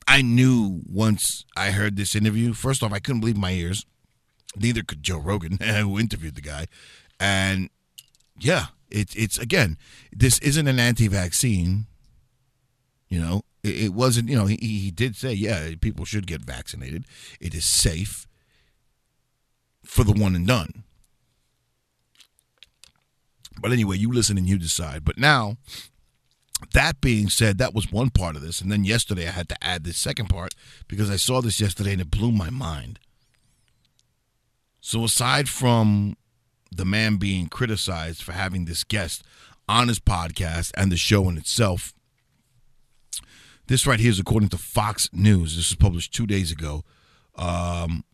I 0.07 0.23
knew 0.23 0.83
once 0.87 1.45
I 1.57 1.71
heard 1.71 1.97
this 1.97 2.15
interview, 2.15 2.53
first 2.53 2.83
off, 2.83 2.93
I 2.93 2.99
couldn't 2.99 3.21
believe 3.21 3.37
my 3.37 3.53
ears. 3.53 3.87
Neither 4.57 4.83
could 4.83 5.03
Joe 5.03 5.19
Rogan, 5.19 5.59
who 5.63 5.99
interviewed 5.99 6.35
the 6.35 6.43
guy. 6.43 6.67
And 7.19 7.71
yeah, 8.39 8.67
it's 8.91 9.15
it's 9.15 9.39
again, 9.39 9.79
this 10.13 10.39
isn't 10.41 10.69
an 10.69 10.79
anti-vaccine. 10.79 11.87
You 13.09 13.21
know, 13.21 13.43
it, 13.63 13.85
it 13.85 13.95
wasn't. 13.95 14.29
You 14.29 14.37
know, 14.37 14.47
he 14.47 14.57
he 14.61 14.91
did 14.91 15.17
say, 15.17 15.33
yeah, 15.33 15.71
people 15.81 16.05
should 16.05 16.27
get 16.27 16.43
vaccinated. 16.43 17.07
It 17.41 17.55
is 17.55 17.65
safe 17.65 18.27
for 19.85 20.05
the 20.05 20.13
one 20.13 20.35
and 20.35 20.47
done. 20.47 20.85
But 23.61 23.73
anyway, 23.73 23.97
you 23.97 24.13
listen 24.13 24.39
and 24.39 24.49
you 24.49 24.59
decide. 24.59 25.05
But 25.05 25.19
now, 25.19 25.57
that 26.73 27.01
being 27.01 27.29
said, 27.29 27.59
that 27.59 27.75
was 27.75 27.91
one 27.93 28.11
part 28.11 28.37
of 28.37 28.43
this. 28.43 28.61
And 28.61 28.71
then 28.71 28.85
yesterday 28.85 29.29
I 29.29 29.33
had 29.33 29.49
to 29.51 29.65
add 29.65 29.85
this 29.85 29.97
second 29.97 30.29
part 30.29 30.55
because 30.89 31.11
I 31.11 31.17
saw 31.17 31.41
this 31.41 31.61
yesterday 31.61 31.93
and 31.93 32.01
it 32.01 32.11
blew 32.11 32.33
my 32.33 32.51
mind. 32.51 32.99
So, 34.81 35.05
aside 35.05 35.49
from 35.49 36.17
the 36.75 36.85
man 36.85 37.17
being 37.17 37.47
criticized 37.47 38.23
for 38.23 38.33
having 38.33 38.65
this 38.65 38.83
guest 38.83 39.23
on 39.69 39.89
his 39.89 40.01
podcast 40.01 40.73
and 40.77 40.91
the 40.91 40.97
show 40.97 41.29
in 41.29 41.39
itself, 41.39 41.93
this 43.69 43.87
right 43.87 44.01
here 44.01 44.11
is 44.11 44.19
according 44.19 44.49
to 44.51 44.59
Fox 44.59 45.09
News. 45.13 45.57
This 45.57 45.71
was 45.71 45.77
published 45.77 46.13
two 46.13 46.27
days 46.27 46.51
ago. 46.51 46.83
Um, 47.37 48.05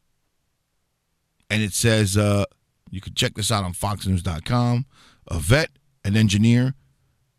and 1.51 1.63
it 1.63 1.73
says 1.73 2.17
uh, 2.17 2.45
you 2.91 3.01
can 3.01 3.15
check 3.15 3.35
this 3.35 3.51
out 3.51 3.65
on 3.65 3.73
foxnews.com. 3.73 4.87
A 5.31 5.39
vet, 5.39 5.71
an 6.05 6.17
engineer, 6.17 6.75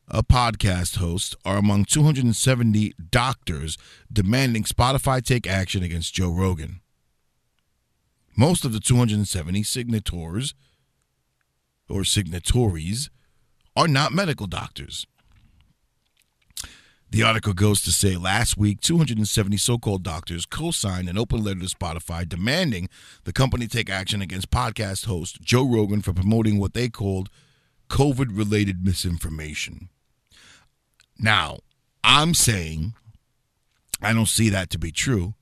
a 0.07 0.21
podcast 0.21 0.97
host 0.97 1.35
are 1.43 1.57
among 1.57 1.85
270 1.85 2.93
doctors 3.09 3.77
demanding 4.13 4.63
Spotify 4.63 5.23
take 5.23 5.47
action 5.47 5.81
against 5.81 6.13
Joe 6.13 6.31
Rogan. 6.31 6.81
Most 8.37 8.63
of 8.63 8.73
the 8.73 8.79
270 8.79 9.63
signatories 9.63 10.53
or 11.89 12.03
signatories 12.03 13.09
are 13.75 13.87
not 13.87 14.13
medical 14.13 14.45
doctors. 14.45 15.07
The 17.09 17.23
article 17.23 17.53
goes 17.53 17.81
to 17.83 17.91
say 17.91 18.17
last 18.17 18.55
week, 18.55 18.81
270 18.81 19.57
so 19.57 19.79
called 19.79 20.03
doctors 20.03 20.45
co 20.45 20.69
signed 20.69 21.09
an 21.09 21.17
open 21.17 21.43
letter 21.43 21.61
to 21.61 21.65
Spotify 21.65 22.29
demanding 22.29 22.87
the 23.23 23.33
company 23.33 23.65
take 23.65 23.89
action 23.89 24.21
against 24.21 24.51
podcast 24.51 25.05
host 25.05 25.41
Joe 25.41 25.67
Rogan 25.67 26.03
for 26.03 26.13
promoting 26.13 26.59
what 26.59 26.75
they 26.75 26.87
called 26.87 27.31
COVID 27.89 28.37
related 28.37 28.85
misinformation. 28.85 29.89
Now, 31.17 31.59
I'm 32.03 32.33
saying 32.33 32.93
I 34.01 34.13
don't 34.13 34.27
see 34.27 34.49
that 34.49 34.69
to 34.71 34.79
be 34.79 34.91
true. 34.91 35.33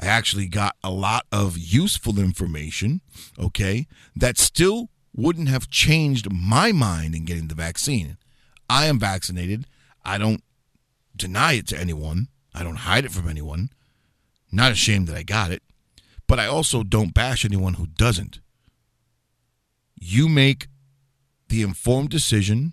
I 0.00 0.06
actually 0.06 0.46
got 0.46 0.76
a 0.82 0.90
lot 0.90 1.26
of 1.32 1.58
useful 1.58 2.18
information, 2.18 3.00
okay, 3.38 3.86
that 4.14 4.38
still 4.38 4.90
wouldn't 5.14 5.48
have 5.48 5.68
changed 5.68 6.32
my 6.32 6.70
mind 6.70 7.14
in 7.14 7.24
getting 7.24 7.48
the 7.48 7.54
vaccine. 7.54 8.16
I 8.70 8.86
am 8.86 9.00
vaccinated. 9.00 9.66
I 10.04 10.16
don't 10.18 10.42
deny 11.16 11.54
it 11.54 11.66
to 11.68 11.78
anyone. 11.78 12.28
I 12.54 12.62
don't 12.62 12.76
hide 12.76 13.04
it 13.04 13.10
from 13.10 13.28
anyone. 13.28 13.70
Not 14.52 14.72
ashamed 14.72 15.08
that 15.08 15.16
I 15.16 15.24
got 15.24 15.50
it. 15.50 15.62
But 16.28 16.38
I 16.38 16.46
also 16.46 16.84
don't 16.84 17.14
bash 17.14 17.44
anyone 17.44 17.74
who 17.74 17.86
doesn't. 17.86 18.40
You 20.00 20.28
make 20.28 20.68
the 21.48 21.62
informed 21.62 22.10
decision 22.10 22.72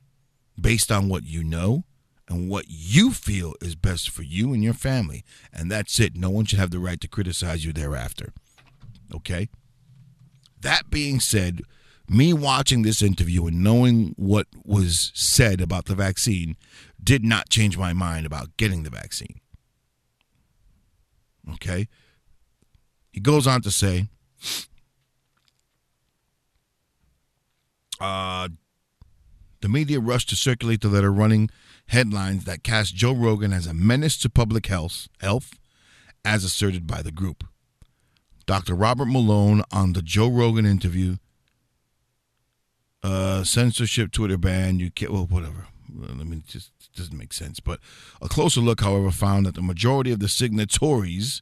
based 0.60 0.91
on 0.91 1.10
what 1.10 1.24
you 1.24 1.44
know 1.44 1.84
and 2.27 2.50
what 2.50 2.65
you 2.67 3.12
feel 3.12 3.53
is 3.62 3.75
best 3.75 4.10
for 4.10 4.24
you 4.24 4.53
and 4.53 4.63
your 4.63 4.74
family. 4.74 5.24
And 5.53 5.72
that's 5.72 6.00
it. 6.00 6.15
No 6.15 6.29
one 6.29 6.46
should 6.46 6.60
have 6.60 6.72
the 6.72 6.79
right 6.79 7.00
to 7.01 7.08
criticize 7.08 7.65
you 7.65 7.72
thereafter. 7.72 8.34
Okay? 9.13 9.50
That 10.62 10.89
being 10.89 11.20
said, 11.20 11.62
me 12.10 12.34
watching 12.34 12.82
this 12.82 13.01
interview 13.01 13.46
and 13.46 13.63
knowing 13.63 14.13
what 14.17 14.48
was 14.63 15.12
said 15.13 15.62
about 15.62 15.86
the 15.86 15.96
vaccine 15.96 16.55
did 17.03 17.24
not 17.24 17.50
change 17.50 17.77
my 17.77 17.94
mind 17.94 18.25
about 18.25 18.58
getting 18.58 18.84
the 18.84 18.89
vaccine. 18.89 19.39
Okay? 21.53 21.88
He 23.12 23.20
goes 23.20 23.46
on 23.48 23.62
to 23.62 23.72
say, 23.72 24.08
uh, 28.00 28.50
the 29.65 29.69
media 29.69 30.00
rushed 30.00 30.29
to 30.29 30.36
circulate 30.36 30.81
the 30.81 30.88
letter 30.88 31.12
running 31.12 31.50
headlines 31.88 32.45
that 32.45 32.62
cast 32.62 32.93
Joe 32.93 33.13
Rogan 33.13 33.51
as 33.51 33.65
a 33.65 33.74
menace 33.74 34.15
to 34.19 34.29
public 34.29 34.67
health, 34.67 35.07
health 35.22 35.55
as 36.24 36.43
asserted 36.43 36.86
by 36.86 37.01
the 37.01 37.12
group. 37.12 37.43
Dr. 38.45 38.75
Robert 38.75 39.07
Malone 39.07 39.63
on 39.72 39.93
the 39.93 40.03
Joe 40.03 40.29
Rogan 40.29 40.67
interview, 40.67 41.15
uh, 43.01 43.43
censorship 43.43 44.12
Twitter 44.12 44.38
ban, 44.38 44.77
you 44.77 44.91
can't, 44.91 45.12
well, 45.12 45.25
whatever. 45.25 45.65
I 45.89 46.13
mean, 46.13 46.43
it 46.45 46.48
just 46.48 46.69
doesn't 46.95 47.17
make 47.17 47.34
sense. 47.34 47.60
But 47.60 47.79
a 48.22 48.29
closer 48.29 48.62
look, 48.62 48.81
however, 48.81 49.10
found 49.10 49.48
that 49.48 49.55
the 49.55 49.63
majority 49.63 50.12
of 50.12 50.19
the 50.19 50.29
signatories 50.29 51.41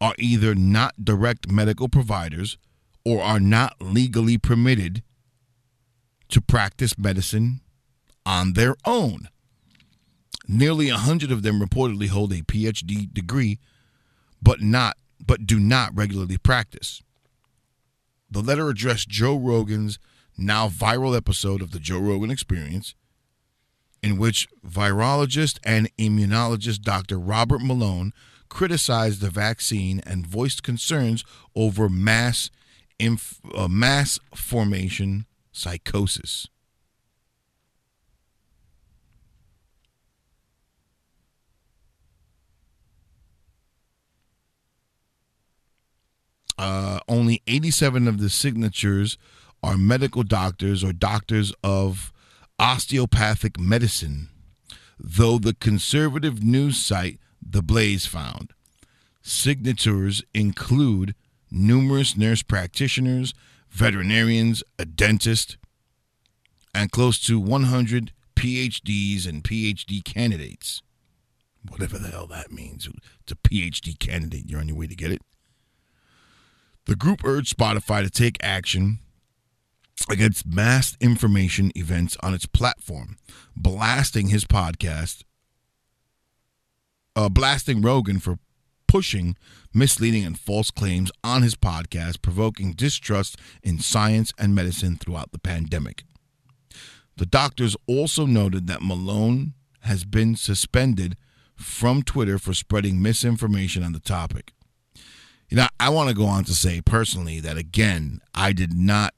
are 0.00 0.16
either 0.18 0.56
not 0.56 1.04
direct 1.04 1.48
medical 1.52 1.88
providers 1.88 2.58
or 3.04 3.22
are 3.22 3.38
not 3.38 3.76
legally 3.80 4.38
permitted 4.38 5.04
to 6.28 6.40
practice 6.40 6.98
medicine 6.98 7.60
on 8.24 8.52
their 8.52 8.76
own. 8.84 9.28
Nearly 10.46 10.88
a 10.88 10.96
hundred 10.96 11.30
of 11.30 11.42
them 11.42 11.60
reportedly 11.60 12.08
hold 12.08 12.32
a 12.32 12.42
PhD 12.42 13.12
degree, 13.12 13.58
but 14.40 14.60
not 14.62 14.96
but 15.24 15.46
do 15.46 15.58
not 15.58 15.94
regularly 15.96 16.38
practice. 16.38 17.02
The 18.30 18.40
letter 18.40 18.68
addressed 18.68 19.08
Joe 19.08 19.36
Rogan's 19.36 19.98
now 20.36 20.68
viral 20.68 21.16
episode 21.16 21.60
of 21.60 21.72
the 21.72 21.80
Joe 21.80 21.98
Rogan 21.98 22.30
Experience, 22.30 22.94
in 24.02 24.16
which 24.16 24.48
virologist 24.66 25.58
and 25.64 25.94
immunologist 25.96 26.82
Dr. 26.82 27.18
Robert 27.18 27.60
Malone 27.60 28.12
criticized 28.48 29.20
the 29.20 29.30
vaccine 29.30 30.00
and 30.06 30.26
voiced 30.26 30.62
concerns 30.62 31.24
over 31.54 31.88
mass 31.88 32.50
inf- 32.98 33.40
uh, 33.54 33.68
mass 33.68 34.18
formation 34.34 35.26
psychosis. 35.58 36.48
Uh, 46.56 46.98
only 47.08 47.42
87 47.46 48.08
of 48.08 48.18
the 48.18 48.30
signatures 48.30 49.16
are 49.62 49.76
medical 49.76 50.22
doctors 50.22 50.82
or 50.82 50.92
doctors 50.92 51.52
of 51.62 52.12
osteopathic 52.58 53.58
medicine, 53.58 54.28
though 54.98 55.38
the 55.38 55.54
conservative 55.54 56.42
news 56.42 56.78
site 56.78 57.18
The 57.40 57.62
Blaze 57.62 58.06
found. 58.06 58.52
Signatures 59.22 60.22
include 60.34 61.14
numerous 61.50 62.16
nurse 62.16 62.42
practitioners, 62.42 63.34
veterinarians, 63.70 64.62
a 64.78 64.84
dentist, 64.84 65.56
and 66.74 66.90
close 66.90 67.18
to 67.20 67.40
100 67.40 68.12
PhDs 68.36 69.26
and 69.26 69.42
PhD 69.42 70.02
candidates. 70.04 70.82
Whatever 71.68 71.98
the 71.98 72.08
hell 72.08 72.26
that 72.28 72.52
means. 72.52 72.88
It's 73.22 73.32
a 73.32 73.36
PhD 73.36 73.98
candidate. 73.98 74.44
You're 74.46 74.60
on 74.60 74.68
your 74.68 74.76
way 74.76 74.86
to 74.86 74.94
get 74.94 75.12
it. 75.12 75.22
The 76.86 76.96
group 76.96 77.24
urged 77.24 77.56
Spotify 77.56 78.02
to 78.02 78.10
take 78.10 78.38
action 78.40 79.00
against 80.08 80.46
mass 80.46 80.96
information 81.00 81.72
events 81.74 82.16
on 82.22 82.32
its 82.32 82.46
platform, 82.46 83.16
blasting 83.56 84.28
his 84.28 84.44
podcast, 84.44 85.24
uh, 87.16 87.28
blasting 87.28 87.82
Rogan 87.82 88.20
for 88.20 88.38
pushing 88.88 89.36
misleading 89.72 90.24
and 90.24 90.38
false 90.38 90.70
claims 90.70 91.12
on 91.22 91.42
his 91.42 91.54
podcast, 91.54 92.22
provoking 92.22 92.72
distrust 92.72 93.36
in 93.62 93.78
science 93.78 94.32
and 94.38 94.54
medicine 94.54 94.96
throughout 94.96 95.30
the 95.30 95.38
pandemic. 95.38 96.02
The 97.16 97.26
doctors 97.26 97.76
also 97.86 98.26
noted 98.26 98.66
that 98.66 98.82
Malone 98.82 99.54
has 99.82 100.04
been 100.04 100.36
suspended 100.36 101.16
from 101.54 102.02
Twitter 102.02 102.38
for 102.38 102.54
spreading 102.54 103.02
misinformation 103.02 103.82
on 103.82 103.92
the 103.92 104.00
topic. 104.00 104.52
You 105.48 105.56
know, 105.56 105.66
I 105.80 105.88
want 105.88 106.08
to 106.08 106.14
go 106.14 106.26
on 106.26 106.44
to 106.44 106.54
say 106.54 106.80
personally 106.80 107.40
that 107.40 107.56
again, 107.56 108.20
I 108.34 108.52
did 108.52 108.74
not. 108.74 109.14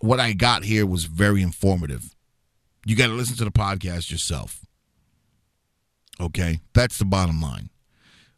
What 0.00 0.18
I 0.18 0.32
got 0.32 0.64
here 0.64 0.84
was 0.84 1.04
very 1.04 1.42
informative. 1.42 2.14
You 2.84 2.96
got 2.96 3.06
to 3.06 3.12
listen 3.12 3.36
to 3.36 3.44
the 3.44 3.52
podcast 3.52 4.10
yourself. 4.10 4.61
Okay, 6.22 6.60
that's 6.72 6.98
the 6.98 7.04
bottom 7.04 7.40
line. 7.40 7.70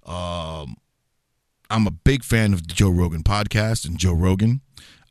Um, 0.06 0.76
I'm 1.68 1.86
a 1.86 1.90
big 1.90 2.24
fan 2.24 2.54
of 2.54 2.66
the 2.66 2.72
Joe 2.72 2.88
Rogan 2.88 3.22
podcast 3.22 3.86
and 3.86 3.98
Joe 3.98 4.14
Rogan. 4.14 4.62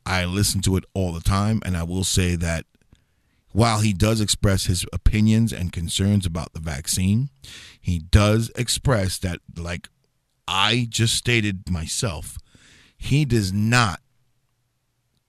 I 0.08 0.26
listen 0.26 0.60
to 0.62 0.76
it 0.78 0.84
all 0.96 1.14
the 1.14 1.22
time, 1.22 1.62
and 1.64 1.78
I 1.78 1.84
will 1.84 2.04
say 2.04 2.36
that 2.36 2.66
while 3.52 3.82
he 3.82 3.94
does 3.94 4.20
express 4.20 4.66
his 4.66 4.86
opinions 4.92 5.54
and 5.54 5.72
concerns 5.72 6.26
about 6.26 6.54
the 6.54 6.60
vaccine, 6.60 7.30
he 7.80 8.00
does 8.00 8.52
express 8.56 9.20
that, 9.20 9.40
like 9.56 9.88
I 10.48 10.88
just 10.90 11.14
stated 11.14 11.70
myself, 11.70 12.40
he 12.98 13.24
does 13.24 13.54
not 13.54 14.02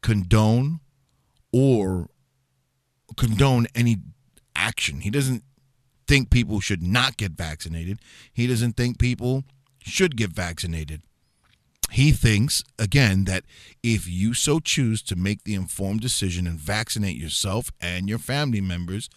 condone 0.00 0.80
or 1.52 2.08
condone 3.18 3.66
any 3.74 3.98
action. 4.56 5.00
He 5.00 5.10
doesn't 5.10 5.44
think 6.06 6.30
people 6.30 6.60
should 6.60 6.82
not 6.82 7.16
get 7.16 7.32
vaccinated. 7.32 8.00
He 8.32 8.46
doesn't 8.46 8.76
think 8.76 8.98
people 8.98 9.44
should 9.82 10.16
get 10.16 10.30
vaccinated. 10.30 11.02
He 11.90 12.12
thinks, 12.12 12.64
again, 12.78 13.24
that 13.24 13.44
if 13.82 14.08
you 14.08 14.34
so 14.34 14.58
choose 14.58 15.02
to 15.02 15.16
make 15.16 15.44
the 15.44 15.54
informed 15.54 16.00
decision 16.00 16.46
and 16.46 16.58
vaccinate 16.58 17.16
yourself 17.16 17.70
and 17.80 18.08
your 18.08 18.18
family 18.18 18.60
members, 18.60 19.08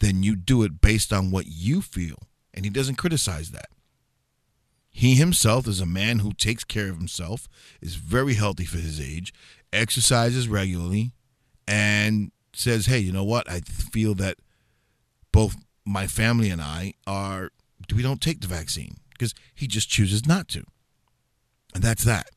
then 0.00 0.22
you 0.22 0.36
do 0.36 0.62
it 0.62 0.80
based 0.80 1.12
on 1.12 1.30
what 1.30 1.46
you 1.46 1.80
feel. 1.80 2.18
And 2.52 2.64
he 2.64 2.70
doesn't 2.70 2.96
criticize 2.96 3.52
that. 3.52 3.68
He 4.90 5.14
himself 5.14 5.68
is 5.68 5.80
a 5.80 5.86
man 5.86 6.20
who 6.20 6.32
takes 6.32 6.64
care 6.64 6.88
of 6.88 6.96
himself, 6.96 7.48
is 7.80 7.96
very 7.96 8.34
healthy 8.34 8.64
for 8.64 8.78
his 8.78 9.00
age, 9.00 9.32
exercises 9.72 10.48
regularly, 10.48 11.12
and 11.68 12.32
says, 12.54 12.86
hey, 12.86 12.98
you 12.98 13.12
know 13.12 13.24
what? 13.24 13.48
I 13.50 13.60
feel 13.60 14.14
that 14.14 14.38
both 15.32 15.56
my 15.86 16.06
family 16.06 16.50
and 16.50 16.60
I 16.60 16.94
are, 17.06 17.50
we 17.94 18.02
don't 18.02 18.20
take 18.20 18.40
the 18.40 18.48
vaccine 18.48 18.96
because 19.12 19.32
he 19.54 19.66
just 19.66 19.88
chooses 19.88 20.26
not 20.26 20.48
to. 20.48 20.64
And 21.74 21.82
that's 21.82 22.04
that. 22.04 22.30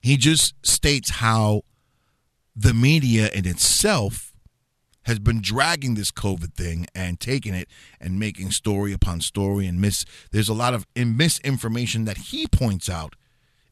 He 0.00 0.16
just 0.16 0.54
states 0.66 1.10
how 1.10 1.62
the 2.56 2.74
media 2.74 3.30
in 3.32 3.46
itself 3.46 4.32
has 5.04 5.18
been 5.18 5.40
dragging 5.40 5.94
this 5.94 6.10
COVID 6.10 6.54
thing 6.54 6.86
and 6.94 7.20
taking 7.20 7.54
it 7.54 7.68
and 8.00 8.18
making 8.18 8.50
story 8.50 8.92
upon 8.92 9.20
story 9.20 9.66
and 9.66 9.80
miss. 9.80 10.04
There's 10.30 10.48
a 10.48 10.54
lot 10.54 10.74
of 10.74 10.86
misinformation 10.96 12.04
that 12.06 12.16
he 12.16 12.46
points 12.46 12.88
out 12.88 13.14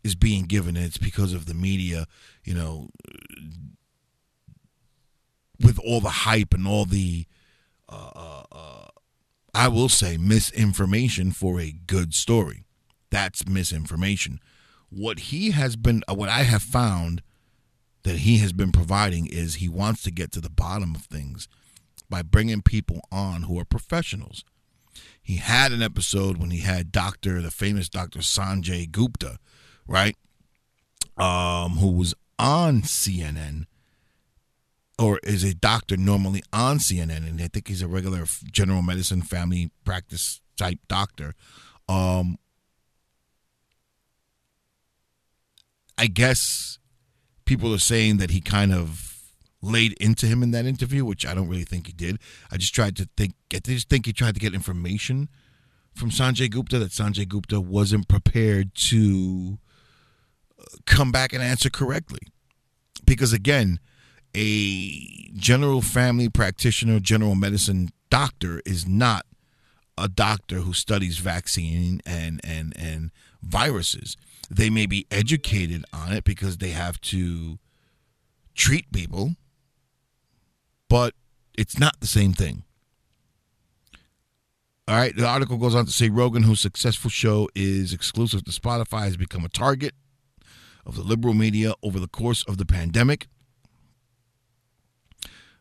is 0.04 0.14
being 0.14 0.44
given. 0.44 0.76
And 0.76 0.84
it's 0.84 0.98
because 0.98 1.32
of 1.32 1.46
the 1.46 1.54
media, 1.54 2.06
you 2.44 2.54
know, 2.54 2.88
with 5.60 5.78
all 5.78 6.00
the 6.00 6.08
hype 6.08 6.52
and 6.52 6.66
all 6.66 6.84
the 6.84 7.26
uh, 7.92 8.42
uh, 8.52 8.86
I 9.54 9.68
will 9.68 9.88
say 9.88 10.16
misinformation 10.16 11.32
for 11.32 11.60
a 11.60 11.72
good 11.72 12.14
story. 12.14 12.64
That's 13.10 13.46
misinformation. 13.46 14.40
What 14.88 15.18
he 15.20 15.50
has 15.50 15.76
been, 15.76 16.02
uh, 16.08 16.14
what 16.14 16.28
I 16.28 16.42
have 16.42 16.62
found 16.62 17.22
that 18.02 18.18
he 18.18 18.38
has 18.38 18.52
been 18.52 18.72
providing 18.72 19.26
is 19.26 19.54
he 19.54 19.68
wants 19.68 20.02
to 20.02 20.10
get 20.10 20.32
to 20.32 20.40
the 20.40 20.50
bottom 20.50 20.94
of 20.94 21.02
things 21.02 21.48
by 22.08 22.22
bringing 22.22 22.62
people 22.62 23.00
on 23.10 23.44
who 23.44 23.58
are 23.58 23.64
professionals. 23.64 24.44
He 25.22 25.36
had 25.36 25.72
an 25.72 25.82
episode 25.82 26.36
when 26.36 26.50
he 26.50 26.60
had 26.60 26.90
Dr. 26.90 27.40
the 27.40 27.50
famous 27.50 27.88
Dr. 27.88 28.18
Sanjay 28.20 28.90
Gupta, 28.90 29.38
right? 29.86 30.16
Um, 31.16 31.72
who 31.72 31.92
was 31.92 32.14
on 32.38 32.82
CNN 32.82 33.66
or 35.02 35.18
is 35.24 35.42
a 35.42 35.52
doctor 35.52 35.96
normally 35.96 36.42
on 36.52 36.78
CNN, 36.78 37.28
and 37.28 37.42
I 37.42 37.48
think 37.48 37.66
he's 37.66 37.82
a 37.82 37.88
regular 37.88 38.24
general 38.52 38.82
medicine 38.82 39.20
family 39.20 39.70
practice 39.84 40.40
type 40.56 40.78
doctor. 40.86 41.34
Um, 41.88 42.38
I 45.98 46.06
guess 46.06 46.78
people 47.44 47.74
are 47.74 47.78
saying 47.78 48.18
that 48.18 48.30
he 48.30 48.40
kind 48.40 48.72
of 48.72 49.18
laid 49.60 49.94
into 49.94 50.26
him 50.26 50.42
in 50.42 50.52
that 50.52 50.66
interview, 50.66 51.04
which 51.04 51.26
I 51.26 51.34
don't 51.34 51.48
really 51.48 51.64
think 51.64 51.88
he 51.88 51.92
did. 51.92 52.18
I 52.52 52.56
just 52.56 52.74
tried 52.74 52.96
to 52.96 53.08
think. 53.16 53.34
I 53.52 53.58
just 53.58 53.88
think 53.88 54.06
he 54.06 54.12
tried 54.12 54.34
to 54.34 54.40
get 54.40 54.54
information 54.54 55.28
from 55.94 56.10
Sanjay 56.10 56.48
Gupta 56.48 56.78
that 56.78 56.92
Sanjay 56.92 57.28
Gupta 57.28 57.60
wasn't 57.60 58.06
prepared 58.06 58.74
to 58.76 59.58
uh, 60.60 60.64
come 60.86 61.10
back 61.10 61.32
and 61.32 61.42
answer 61.42 61.70
correctly, 61.70 62.20
because 63.04 63.32
again 63.32 63.80
a 64.34 65.30
general 65.34 65.82
family 65.82 66.28
practitioner, 66.28 67.00
general 67.00 67.34
medicine 67.34 67.90
doctor 68.10 68.62
is 68.64 68.86
not 68.86 69.26
a 69.98 70.08
doctor 70.08 70.56
who 70.56 70.72
studies 70.72 71.18
vaccine 71.18 72.00
and 72.06 72.40
and 72.44 72.72
and 72.76 73.10
viruses. 73.42 74.16
They 74.50 74.70
may 74.70 74.86
be 74.86 75.06
educated 75.10 75.84
on 75.92 76.12
it 76.12 76.24
because 76.24 76.58
they 76.58 76.70
have 76.70 77.00
to 77.02 77.58
treat 78.54 78.90
people, 78.92 79.36
but 80.88 81.14
it's 81.56 81.78
not 81.78 82.00
the 82.00 82.06
same 82.06 82.32
thing. 82.32 82.64
All 84.88 84.96
right, 84.96 85.16
the 85.16 85.26
article 85.26 85.58
goes 85.58 85.74
on 85.74 85.86
to 85.86 85.92
say 85.92 86.10
Rogan, 86.10 86.42
whose 86.42 86.60
successful 86.60 87.08
show 87.08 87.48
is 87.54 87.92
exclusive 87.92 88.44
to 88.44 88.50
Spotify, 88.50 89.04
has 89.04 89.16
become 89.16 89.44
a 89.44 89.48
target 89.48 89.94
of 90.84 90.96
the 90.96 91.02
liberal 91.02 91.34
media 91.34 91.74
over 91.82 92.00
the 92.00 92.08
course 92.08 92.42
of 92.44 92.58
the 92.58 92.66
pandemic. 92.66 93.28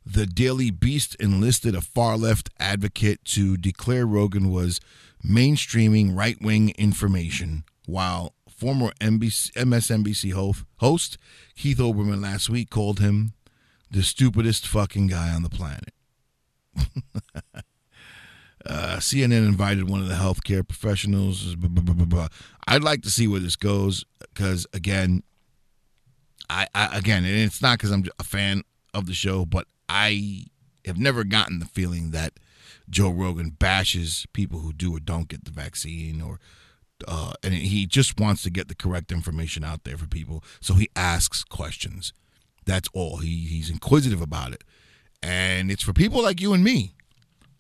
The 0.06 0.26
Daily 0.26 0.72
Beast 0.72 1.16
enlisted 1.20 1.76
a 1.76 1.82
far 1.82 2.18
left 2.18 2.50
advocate 2.60 3.24
to 3.26 3.56
declare 3.56 4.06
Rogan 4.06 4.50
was 4.50 4.82
mainstreaming 5.26 6.16
right 6.16 6.42
wing 6.42 6.72
information, 6.78 7.64
while 7.86 8.34
former 8.50 8.92
NBC, 9.00 9.52
MSNBC 9.54 10.66
host 10.78 11.18
Keith 11.56 11.78
Olbermann 11.78 12.22
last 12.22 12.50
week 12.50 12.70
called 12.70 13.00
him 13.00 13.34
the 13.92 14.02
stupidest 14.02 14.68
fucking 14.68 15.08
guy 15.08 15.34
on 15.34 15.44
the 15.44 15.50
planet. 15.50 15.94
uh, 18.66 18.98
CNN 18.98 19.46
invited 19.46 19.90
one 19.90 20.02
of 20.02 20.08
the 20.08 20.16
healthcare 20.16 20.68
professionals. 20.68 21.56
Blah, 21.56 21.70
blah, 21.70 22.06
blah, 22.06 22.28
I'd 22.68 22.84
like 22.84 23.02
to 23.04 23.12
see 23.12 23.28
where 23.28 23.40
this 23.40 23.56
goes 23.56 24.06
because, 24.20 24.66
again, 24.74 25.24
I, 26.50 26.68
I 26.74 26.98
again, 26.98 27.24
and 27.24 27.36
it's 27.36 27.62
not 27.62 27.78
because 27.78 27.92
I'm 27.92 28.06
a 28.20 28.24
fan 28.24 28.64
of 28.94 29.06
the 29.06 29.14
show, 29.14 29.46
but 29.46 29.68
I 29.92 30.46
have 30.86 30.98
never 30.98 31.24
gotten 31.24 31.60
the 31.60 31.66
feeling 31.66 32.12
that 32.12 32.40
Joe 32.90 33.10
Rogan 33.10 33.50
bashes 33.50 34.26
people 34.32 34.60
who 34.60 34.72
do 34.72 34.96
or 34.96 35.00
don't 35.00 35.28
get 35.28 35.44
the 35.44 35.52
vaccine 35.52 36.22
or 36.22 36.40
uh, 37.08 37.34
and 37.44 37.54
he 37.54 37.86
just 37.86 38.20
wants 38.20 38.44
to 38.44 38.50
get 38.50 38.68
the 38.68 38.76
correct 38.76 39.12
information 39.12 39.64
out 39.64 39.84
there 39.84 39.98
for 39.98 40.08
people. 40.08 40.44
So 40.60 40.76
he 40.76 40.88
asks 40.96 41.44
questions. 41.44 42.14
That's 42.66 42.88
all. 42.94 43.18
He 43.18 43.46
he's 43.46 43.70
inquisitive 43.70 44.22
about 44.22 44.54
it, 44.54 44.64
and 45.22 45.72
it's 45.72 45.84
for 45.84 45.94
people 45.94 46.22
like 46.22 46.40
you 46.40 46.54
and 46.54 46.64
me. 46.64 46.94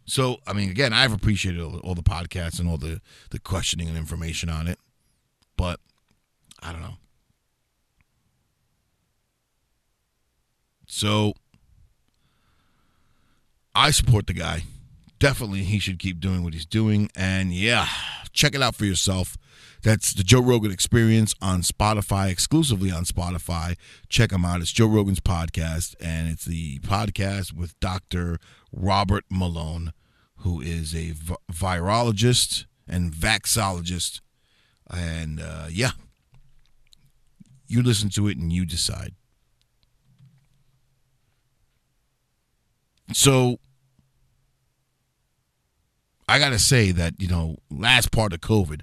So 0.05 0.37
I 0.45 0.53
mean, 0.53 0.69
again, 0.69 0.93
I've 0.93 1.13
appreciated 1.13 1.59
all, 1.59 1.79
all 1.79 1.95
the 1.95 2.03
podcasts 2.03 2.59
and 2.59 2.69
all 2.69 2.77
the 2.77 3.01
the 3.31 3.39
questioning 3.39 3.87
and 3.87 3.97
information 3.97 4.47
on 4.47 4.67
it, 4.67 4.79
but 5.57 5.79
I 6.61 6.71
don't 6.71 6.81
know. 6.81 6.97
So 10.85 11.33
I 13.73 13.91
support 13.91 14.27
the 14.27 14.33
guy. 14.33 14.63
Definitely, 15.19 15.63
he 15.63 15.79
should 15.79 15.99
keep 15.99 16.19
doing 16.19 16.43
what 16.43 16.53
he's 16.53 16.65
doing. 16.65 17.09
And 17.15 17.53
yeah, 17.53 17.87
check 18.33 18.55
it 18.55 18.61
out 18.61 18.75
for 18.75 18.85
yourself. 18.85 19.37
That's 19.83 20.13
the 20.13 20.23
Joe 20.23 20.41
Rogan 20.41 20.71
Experience 20.71 21.33
on 21.41 21.61
Spotify, 21.61 22.29
exclusively 22.29 22.91
on 22.91 23.03
Spotify. 23.05 23.77
Check 24.09 24.31
him 24.31 24.45
out. 24.45 24.61
It's 24.61 24.71
Joe 24.71 24.87
Rogan's 24.87 25.19
podcast, 25.19 25.95
and 25.99 26.27
it's 26.27 26.45
the 26.45 26.79
podcast 26.79 27.53
with 27.53 27.79
Dr. 27.79 28.37
Robert 28.71 29.23
Malone, 29.29 29.93
who 30.37 30.61
is 30.61 30.93
a 30.95 31.11
vi- 31.11 31.35
virologist 31.51 32.65
and 32.87 33.11
vaxologist. 33.11 34.21
And 34.89 35.39
uh, 35.39 35.67
yeah, 35.71 35.91
you 37.67 37.81
listen 37.81 38.09
to 38.09 38.27
it 38.27 38.37
and 38.37 38.51
you 38.51 38.65
decide. 38.65 39.13
So 43.13 43.59
I 46.27 46.39
got 46.39 46.49
to 46.49 46.59
say 46.59 46.91
that, 46.91 47.15
you 47.19 47.27
know, 47.27 47.57
last 47.69 48.11
part 48.11 48.33
of 48.33 48.41
COVID, 48.41 48.81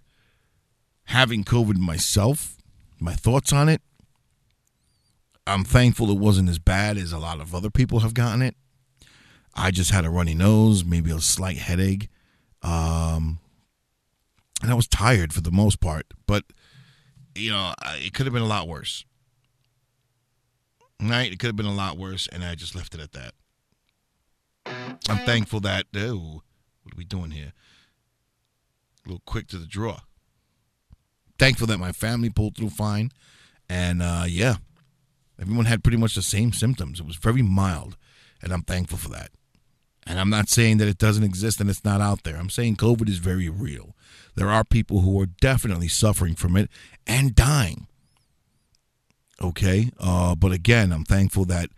having 1.04 1.44
COVID 1.44 1.76
myself, 1.76 2.56
my 3.00 3.14
thoughts 3.14 3.52
on 3.52 3.68
it, 3.68 3.80
I'm 5.46 5.64
thankful 5.64 6.10
it 6.10 6.18
wasn't 6.18 6.50
as 6.50 6.58
bad 6.58 6.98
as 6.98 7.12
a 7.12 7.18
lot 7.18 7.40
of 7.40 7.54
other 7.54 7.70
people 7.70 8.00
have 8.00 8.12
gotten 8.12 8.42
it. 8.42 8.54
I 9.54 9.70
just 9.70 9.90
had 9.90 10.04
a 10.04 10.10
runny 10.10 10.34
nose, 10.34 10.84
maybe 10.84 11.10
a 11.10 11.20
slight 11.20 11.56
headache. 11.56 12.08
Um, 12.62 13.38
and 14.62 14.70
I 14.70 14.74
was 14.74 14.86
tired 14.86 15.32
for 15.32 15.40
the 15.40 15.50
most 15.50 15.80
part, 15.80 16.06
but 16.26 16.44
you 17.34 17.50
know, 17.50 17.72
it 17.96 18.12
could 18.12 18.26
have 18.26 18.32
been 18.32 18.42
a 18.42 18.46
lot 18.46 18.68
worse. 18.68 19.04
Right? 21.00 21.32
It 21.32 21.38
could 21.38 21.46
have 21.46 21.56
been 21.56 21.66
a 21.66 21.74
lot 21.74 21.96
worse, 21.96 22.26
and 22.26 22.44
I 22.44 22.54
just 22.56 22.74
left 22.74 22.94
it 22.94 23.00
at 23.00 23.12
that. 23.12 23.32
I'm 25.08 25.24
thankful 25.24 25.60
that, 25.60 25.86
oh, 25.96 26.42
what 26.82 26.94
are 26.94 26.98
we 26.98 27.04
doing 27.04 27.30
here? 27.30 27.52
A 29.04 29.08
little 29.08 29.22
quick 29.24 29.48
to 29.48 29.58
the 29.58 29.66
draw. 29.66 30.00
Thankful 31.38 31.66
that 31.68 31.78
my 31.78 31.92
family 31.92 32.30
pulled 32.30 32.56
through 32.56 32.70
fine. 32.70 33.10
And 33.68 34.02
uh, 34.02 34.24
yeah, 34.26 34.56
everyone 35.40 35.66
had 35.66 35.82
pretty 35.82 35.98
much 35.98 36.14
the 36.14 36.22
same 36.22 36.52
symptoms. 36.52 37.00
It 37.00 37.06
was 37.06 37.16
very 37.16 37.42
mild, 37.42 37.96
and 38.42 38.52
I'm 38.52 38.62
thankful 38.62 38.98
for 38.98 39.08
that. 39.10 39.30
And 40.06 40.18
I'm 40.18 40.30
not 40.30 40.48
saying 40.48 40.78
that 40.78 40.88
it 40.88 40.96
doesn't 40.96 41.22
exist 41.22 41.60
and 41.60 41.68
it's 41.68 41.84
not 41.84 42.00
out 42.00 42.24
there. 42.24 42.36
I'm 42.36 42.48
saying 42.48 42.76
COVID 42.76 43.10
is 43.10 43.18
very 43.18 43.50
real. 43.50 43.94
There 44.36 44.48
are 44.48 44.64
people 44.64 45.00
who 45.00 45.20
are 45.20 45.26
definitely 45.26 45.88
suffering 45.88 46.34
from 46.34 46.56
it 46.56 46.70
and 47.06 47.34
dying. 47.34 47.88
Okay? 49.42 49.90
Uh, 50.00 50.34
but 50.34 50.50
again, 50.50 50.92
I'm 50.92 51.04
thankful 51.04 51.44
that 51.46 51.68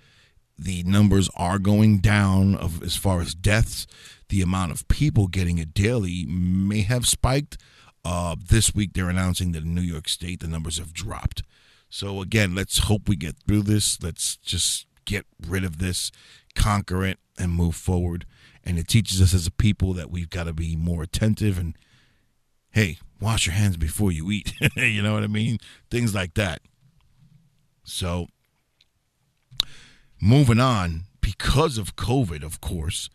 the 0.61 0.83
numbers 0.83 1.31
are 1.37 1.59
going 1.59 1.99
down 1.99 2.55
of 2.55 2.83
as 2.83 2.96
far 2.96 3.20
as 3.20 3.35
deaths. 3.35 3.87
The 4.29 4.42
amount 4.42 4.73
of 4.73 4.87
people 4.88 5.27
getting 5.27 5.59
it 5.59 5.73
daily 5.75 6.27
may 6.27 6.83
have 6.83 7.07
spiked. 7.07 7.57
Uh, 8.05 8.37
this 8.38 8.75
week, 8.75 8.92
they're 8.92 9.09
announcing 9.09 9.53
that 9.53 9.62
in 9.62 9.75
New 9.75 9.81
York 9.81 10.09
State, 10.09 10.40
the 10.40 10.49
numbers 10.49 10.79
have 10.79 10.92
dropped. 10.92 11.42
So, 11.88 12.20
again, 12.20 12.55
let's 12.55 12.79
hope 12.79 13.09
we 13.09 13.16
get 13.16 13.37
through 13.46 13.62
this. 13.62 14.03
Let's 14.03 14.37
just 14.37 14.87
get 15.05 15.27
rid 15.46 15.64
of 15.64 15.79
this, 15.79 16.12
conquer 16.55 17.05
it, 17.05 17.18
and 17.38 17.53
move 17.53 17.75
forward. 17.75 18.27
And 18.62 18.79
it 18.79 18.87
teaches 18.87 19.20
us 19.20 19.35
as 19.35 19.46
a 19.46 19.51
people 19.51 19.94
that 19.94 20.11
we've 20.11 20.31
got 20.31 20.44
to 20.44 20.53
be 20.53 20.77
more 20.77 21.03
attentive 21.03 21.59
and, 21.59 21.77
hey, 22.70 22.99
wash 23.20 23.46
your 23.46 23.55
hands 23.55 23.77
before 23.77 24.12
you 24.12 24.31
eat. 24.31 24.53
you 24.77 25.03
know 25.03 25.14
what 25.14 25.25
I 25.25 25.29
mean? 25.29 25.59
Things 25.90 26.14
like 26.14 26.35
that. 26.35 26.61
So, 27.83 28.29
moving 30.20 30.61
on, 30.61 31.04
because 31.20 31.78
of 31.78 31.96
COVID, 31.96 32.42
of 32.42 32.61
course, 32.61 33.09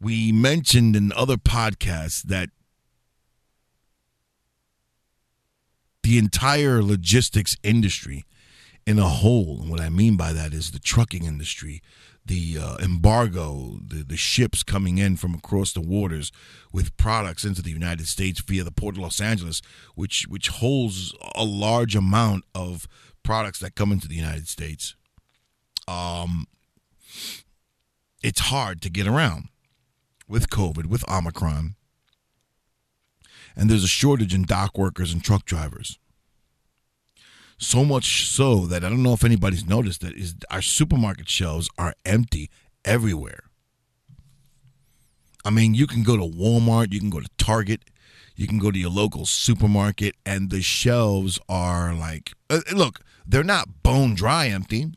we 0.00 0.32
mentioned 0.32 0.94
in 0.94 1.12
other 1.12 1.36
podcasts 1.36 2.22
that 2.22 2.50
the 6.02 6.18
entire 6.18 6.82
logistics 6.82 7.56
industry 7.62 8.24
in 8.86 8.98
a 8.98 9.08
whole, 9.08 9.58
and 9.60 9.70
what 9.70 9.80
I 9.80 9.90
mean 9.90 10.16
by 10.16 10.32
that 10.32 10.54
is 10.54 10.70
the 10.70 10.78
trucking 10.78 11.24
industry, 11.24 11.82
the 12.24 12.58
uh, 12.58 12.76
embargo, 12.78 13.78
the, 13.86 14.04
the 14.04 14.16
ships 14.16 14.62
coming 14.62 14.98
in 14.98 15.16
from 15.16 15.34
across 15.34 15.72
the 15.72 15.80
waters 15.80 16.32
with 16.72 16.96
products 16.96 17.44
into 17.44 17.60
the 17.60 17.70
United 17.70 18.06
States 18.06 18.40
via 18.40 18.64
the 18.64 18.70
port 18.70 18.96
of 18.96 19.02
Los 19.02 19.20
Angeles, 19.20 19.60
which 19.94 20.26
which 20.28 20.48
holds 20.48 21.14
a 21.34 21.44
large 21.44 21.96
amount 21.96 22.44
of 22.54 22.86
products 23.22 23.58
that 23.60 23.74
come 23.74 23.92
into 23.92 24.08
the 24.08 24.14
United 24.14 24.48
States. 24.48 24.94
Um, 25.88 26.46
it's 28.22 28.40
hard 28.40 28.82
to 28.82 28.90
get 28.90 29.06
around 29.06 29.48
with 30.28 30.50
COVID, 30.50 30.84
with 30.84 31.08
Omicron, 31.08 31.76
and 33.56 33.70
there's 33.70 33.84
a 33.84 33.88
shortage 33.88 34.34
in 34.34 34.42
dock 34.42 34.76
workers 34.76 35.12
and 35.12 35.24
truck 35.24 35.46
drivers. 35.46 35.98
So 37.56 37.86
much 37.86 38.26
so 38.26 38.66
that 38.66 38.84
I 38.84 38.90
don't 38.90 39.02
know 39.02 39.14
if 39.14 39.24
anybody's 39.24 39.66
noticed 39.66 40.02
that 40.02 40.14
is 40.14 40.34
our 40.50 40.60
supermarket 40.60 41.28
shelves 41.28 41.70
are 41.78 41.94
empty 42.04 42.50
everywhere. 42.84 43.44
I 45.44 45.50
mean, 45.50 45.72
you 45.72 45.86
can 45.86 46.02
go 46.02 46.18
to 46.18 46.22
Walmart, 46.22 46.92
you 46.92 47.00
can 47.00 47.10
go 47.10 47.20
to 47.20 47.28
Target, 47.38 47.80
you 48.36 48.46
can 48.46 48.58
go 48.58 48.70
to 48.70 48.78
your 48.78 48.90
local 48.90 49.24
supermarket, 49.24 50.16
and 50.26 50.50
the 50.50 50.60
shelves 50.60 51.40
are 51.48 51.94
like, 51.94 52.34
uh, 52.50 52.60
look, 52.72 53.00
they're 53.26 53.42
not 53.42 53.82
bone 53.82 54.14
dry 54.14 54.48
empty. 54.48 54.92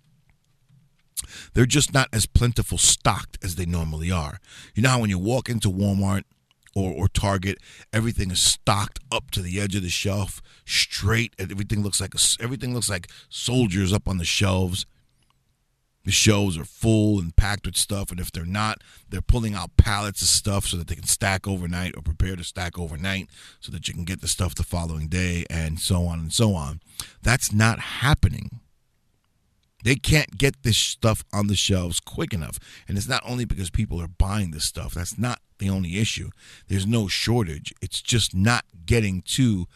They're 1.54 1.66
just 1.66 1.94
not 1.94 2.10
as 2.14 2.26
plentiful 2.26 2.78
stocked 2.78 3.38
as 3.44 3.56
they 3.56 3.66
normally 3.66 4.12
are. 4.12 4.40
You 4.74 4.84
know 4.84 4.90
how 4.90 5.02
when 5.02 5.10
you 5.10 5.20
walk 5.20 5.50
into 5.50 5.70
Walmart 5.70 6.24
or, 6.76 6.92
or 6.92 7.08
Target, 7.08 7.58
everything 7.92 8.32
is 8.32 8.42
stocked 8.42 9.00
up 9.12 9.32
to 9.32 9.42
the 9.42 9.60
edge 9.60 9.76
of 9.76 9.84
the 9.84 9.90
shelf, 9.90 10.42
straight. 10.66 11.34
Everything 11.38 11.84
looks 11.84 12.00
like 12.00 12.14
everything 12.40 12.74
looks 12.74 12.90
like 12.90 13.10
soldiers 13.30 13.94
up 13.94 14.08
on 14.08 14.18
the 14.18 14.26
shelves. 14.26 14.86
The 16.04 16.12
shelves 16.12 16.58
are 16.58 16.66
full 16.66 17.20
and 17.20 17.36
packed 17.36 17.68
with 17.68 17.78
stuff, 17.78 18.10
and 18.10 18.20
if 18.20 18.32
they're 18.32 18.44
not, 18.44 18.82
they're 19.08 19.22
pulling 19.22 19.54
out 19.54 19.78
pallets 19.78 20.24
of 20.24 20.30
stuff 20.30 20.66
so 20.66 20.78
that 20.78 20.88
they 20.88 20.96
can 20.96 21.06
stack 21.06 21.48
overnight 21.48 21.96
or 21.96 22.02
prepare 22.02 22.36
to 22.36 22.44
stack 22.44 22.80
overnight 22.80 23.30
so 23.60 23.72
that 23.72 23.88
you 23.88 23.94
can 23.94 24.04
get 24.04 24.20
the 24.20 24.28
stuff 24.28 24.56
the 24.56 24.64
following 24.64 25.08
day, 25.08 25.46
and 25.50 25.80
so 25.80 26.08
on 26.08 26.20
and 26.20 26.34
so 26.34 26.56
on. 26.56 26.82
That's 27.22 27.54
not 27.54 27.80
happening. 27.80 28.62
They 29.84 29.96
can't 29.96 30.38
get 30.38 30.64
this 30.64 30.78
stuff 30.78 31.24
on 31.34 31.48
the 31.48 31.56
shelves 31.56 32.00
quick 32.00 32.34
enough. 32.34 32.60
And 32.88 32.98
it's 32.98 33.08
not 33.08 33.24
only 33.26 33.46
because 33.46 33.70
people 33.70 34.02
are 34.02 34.08
buying 34.08 34.52
this 34.52 34.66
stuff, 34.66 34.94
that's 34.94 35.18
not 35.18 35.40
the 35.60 35.70
only 35.70 35.98
issue. 35.98 36.30
There's 36.68 36.88
no 36.88 37.08
shortage. 37.08 37.74
It's 37.82 38.02
just 38.02 38.36
not 38.36 38.66
getting 38.86 39.22
to 39.24 39.68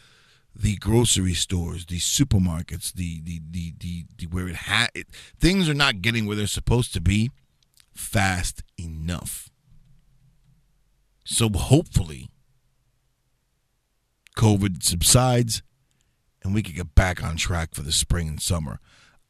the 0.54 0.76
grocery 0.76 1.34
stores, 1.34 1.86
the 1.86 1.98
supermarkets, 1.98 2.92
the 2.92 3.20
the 3.22 3.40
the 3.50 3.74
the, 3.78 4.04
the 4.16 4.26
where 4.26 4.48
it 4.48 4.56
had 4.56 4.88
it, 4.94 5.06
things 5.38 5.68
are 5.68 5.74
not 5.74 6.00
getting 6.00 6.26
where 6.26 6.36
they're 6.36 6.46
supposed 6.46 6.92
to 6.94 7.00
be 7.00 7.30
fast 7.92 8.62
enough. 8.78 9.50
So 11.24 11.48
hopefully 11.50 12.30
COVID 14.36 14.82
subsides 14.82 15.62
and 16.42 16.54
we 16.54 16.62
can 16.62 16.74
get 16.74 16.94
back 16.94 17.22
on 17.22 17.36
track 17.36 17.74
for 17.74 17.82
the 17.82 17.92
spring 17.92 18.28
and 18.28 18.40
summer. 18.40 18.78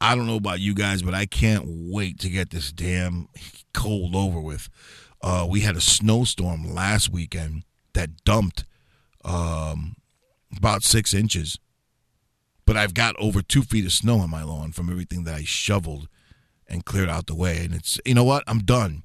I 0.01 0.15
don't 0.15 0.27
know 0.27 0.37
about 0.37 0.61
you 0.61 0.75
guys, 0.75 1.03
but 1.03 1.15
I 1.15 1.27
can't 1.27 1.65
wait 1.67 2.19
to 2.21 2.29
get 2.29 2.51
this 2.51 2.71
damn 2.71 3.29
cold 3.73 4.15
over 4.15 4.41
with. 4.41 4.69
Uh, 5.23 5.47
we 5.49 5.61
had 5.61 5.77
a 5.77 5.81
snowstorm 5.81 6.75
last 6.75 7.11
weekend 7.11 7.65
that 7.95 8.25
dumped 8.25 8.65
um, 9.25 9.97
about 10.57 10.83
six 10.83 11.15
inches, 11.15 11.59
but 12.67 12.77
I've 12.77 12.95
got 12.95 13.17
over 13.19 13.41
two 13.43 13.63
feet 13.63 13.87
of 13.87 13.93
snow 13.93 14.19
on 14.19 14.31
my 14.31 14.43
lawn 14.43 14.73
from 14.73 14.91
everything 14.91 15.25
that 15.25 15.35
I 15.35 15.45
shoveled 15.45 16.09
and 16.69 16.85
cleared 16.85 17.09
out 17.09 17.27
the 17.27 17.35
way. 17.35 17.65
And 17.65 17.75
it's, 17.75 17.99
you 18.05 18.15
know 18.15 18.25
what? 18.25 18.45
I'm 18.47 18.61
done. 18.61 19.03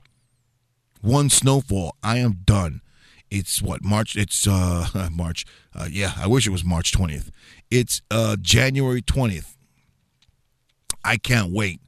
One 1.02 1.30
snowfall, 1.30 1.96
I 2.04 2.18
am 2.18 2.40
done. 2.46 2.82
It's 3.32 3.62
what 3.62 3.82
March? 3.82 4.18
It's 4.18 4.46
uh 4.46 5.10
March. 5.12 5.46
Uh, 5.74 5.88
yeah, 5.90 6.12
I 6.18 6.28
wish 6.28 6.46
it 6.46 6.52
was 6.52 6.66
March 6.66 6.92
20th. 6.92 7.30
It's 7.72 8.02
uh 8.12 8.36
January 8.40 9.02
20th. 9.02 9.56
I 11.04 11.18
can't 11.18 11.52
wait. 11.52 11.82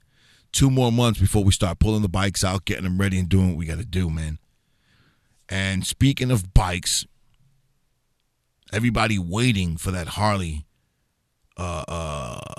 Two 0.51 0.69
more 0.69 0.91
months 0.91 1.19
before 1.19 1.43
we 1.43 1.51
start 1.51 1.79
pulling 1.79 2.01
the 2.03 2.09
bikes 2.09 2.43
out, 2.43 2.65
getting 2.65 2.83
them 2.83 2.99
ready, 2.99 3.17
and 3.19 3.27
doing 3.27 3.49
what 3.49 3.57
we 3.57 3.65
got 3.65 3.79
to 3.79 3.85
do, 3.85 4.09
man. 4.09 4.37
And 5.49 5.85
speaking 5.85 6.31
of 6.31 6.53
bikes, 6.53 7.05
everybody 8.71 9.17
waiting 9.19 9.77
for 9.77 9.91
that 9.91 10.09
Harley 10.09 10.65
uh, 11.57 11.83
uh, 11.87 12.53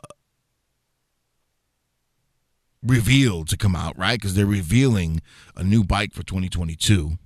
reveal 2.82 3.44
to 3.44 3.56
come 3.56 3.74
out, 3.74 3.96
right? 3.98 4.18
Because 4.20 4.34
they're 4.34 4.46
revealing 4.46 5.20
a 5.56 5.64
new 5.64 5.84
bike 5.84 6.12
for 6.12 6.22
2022. 6.22 7.18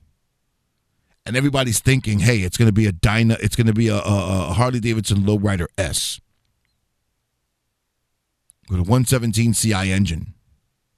and 1.26 1.36
everybody's 1.36 1.80
thinking, 1.80 2.20
hey, 2.20 2.38
it's 2.38 2.56
going 2.56 2.68
to 2.68 2.72
be 2.72 2.86
a 2.86 2.92
Dyna, 2.92 3.36
it's 3.40 3.54
going 3.54 3.66
to 3.66 3.74
be 3.74 3.88
a, 3.88 3.96
a, 3.96 4.48
a 4.50 4.52
Harley 4.54 4.80
Davidson 4.80 5.18
Lowrider 5.18 5.66
S 5.76 6.20
with 8.68 8.78
a 8.78 8.82
117 8.82 9.52
CI 9.54 9.92
engine, 9.92 10.34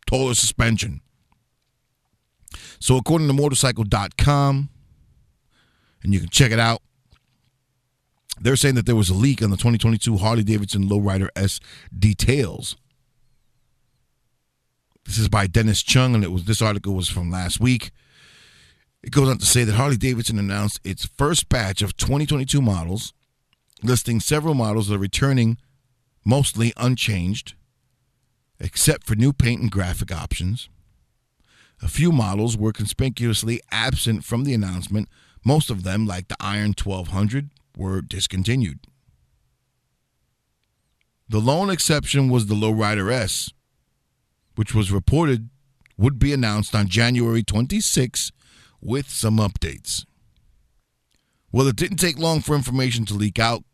taller 0.06 0.34
suspension. 0.34 1.00
So, 2.80 2.96
according 2.96 3.28
to 3.28 3.34
motorcycle.com, 3.34 4.68
and 6.02 6.14
you 6.14 6.20
can 6.20 6.28
check 6.30 6.50
it 6.50 6.58
out, 6.58 6.82
they're 8.40 8.56
saying 8.56 8.74
that 8.76 8.86
there 8.86 8.96
was 8.96 9.10
a 9.10 9.14
leak 9.14 9.42
on 9.42 9.50
the 9.50 9.56
2022 9.56 10.16
Harley 10.16 10.42
Davidson 10.42 10.88
Lowrider 10.88 11.28
S 11.36 11.60
details. 11.96 12.76
This 15.04 15.18
is 15.18 15.28
by 15.28 15.46
Dennis 15.46 15.82
Chung, 15.82 16.14
and 16.14 16.24
it 16.24 16.32
was 16.32 16.44
this 16.44 16.62
article 16.62 16.94
was 16.94 17.08
from 17.08 17.30
last 17.30 17.60
week. 17.60 17.90
It 19.02 19.10
goes 19.10 19.28
on 19.28 19.38
to 19.38 19.46
say 19.46 19.64
that 19.64 19.74
Harley 19.74 19.96
Davidson 19.96 20.38
announced 20.38 20.80
its 20.84 21.04
first 21.04 21.48
batch 21.48 21.82
of 21.82 21.96
2022 21.96 22.60
models, 22.60 23.12
listing 23.82 24.20
several 24.20 24.54
models 24.54 24.88
that 24.88 24.96
are 24.96 24.98
returning 24.98 25.58
mostly 26.24 26.72
unchanged, 26.76 27.54
except 28.60 29.06
for 29.06 29.14
new 29.14 29.32
paint 29.32 29.62
and 29.62 29.70
graphic 29.70 30.12
options. 30.12 30.68
A 31.82 31.88
few 31.88 32.12
models 32.12 32.56
were 32.56 32.72
conspicuously 32.72 33.60
absent 33.70 34.24
from 34.24 34.44
the 34.44 34.52
announcement. 34.52 35.08
Most 35.44 35.70
of 35.70 35.82
them, 35.82 36.06
like 36.06 36.28
the 36.28 36.36
Iron 36.38 36.74
1200, 36.80 37.50
were 37.76 38.02
discontinued. 38.02 38.80
The 41.28 41.40
lone 41.40 41.70
exception 41.70 42.28
was 42.28 42.46
the 42.46 42.54
Lowrider 42.54 43.10
S, 43.10 43.50
which 44.56 44.74
was 44.74 44.92
reported 44.92 45.48
would 45.96 46.18
be 46.18 46.32
announced 46.32 46.74
on 46.74 46.88
January 46.88 47.42
26 47.42 48.32
with 48.80 49.08
some 49.08 49.36
updates. 49.38 50.04
Well, 51.52 51.68
it 51.68 51.76
didn't 51.76 51.98
take 51.98 52.18
long 52.18 52.40
for 52.40 52.54
information 52.54 53.04
to 53.06 53.14
leak 53.14 53.38
out, 53.38 53.64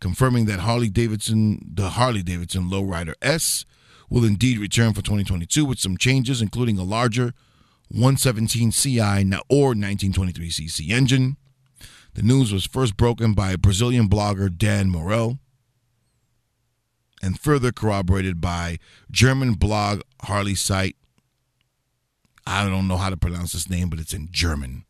confirming 0.00 0.46
that 0.46 0.60
Harley 0.60 0.88
Davidson, 0.88 1.72
the 1.74 1.90
Harley 1.90 2.22
Davidson 2.22 2.70
Lowrider 2.70 3.14
S, 3.22 3.64
will 4.14 4.24
indeed 4.24 4.58
return 4.58 4.92
for 4.92 5.02
2022 5.02 5.64
with 5.64 5.80
some 5.80 5.96
changes, 5.96 6.40
including 6.40 6.78
a 6.78 6.84
larger 6.84 7.34
117 7.88 8.70
CI 8.70 9.00
or 9.48 9.74
1923cc 9.74 10.88
engine. 10.90 11.36
The 12.14 12.22
news 12.22 12.52
was 12.52 12.64
first 12.64 12.96
broken 12.96 13.34
by 13.34 13.56
Brazilian 13.56 14.08
blogger 14.08 14.56
Dan 14.56 14.88
Morel 14.88 15.40
and 17.20 17.40
further 17.40 17.72
corroborated 17.72 18.40
by 18.40 18.78
German 19.10 19.54
blog 19.54 20.02
Harley 20.22 20.54
site. 20.54 20.94
I 22.46 22.68
don't 22.68 22.86
know 22.86 22.98
how 22.98 23.10
to 23.10 23.16
pronounce 23.16 23.52
this 23.52 23.68
name, 23.68 23.88
but 23.88 23.98
it's 23.98 24.14
in 24.14 24.28
German. 24.30 24.84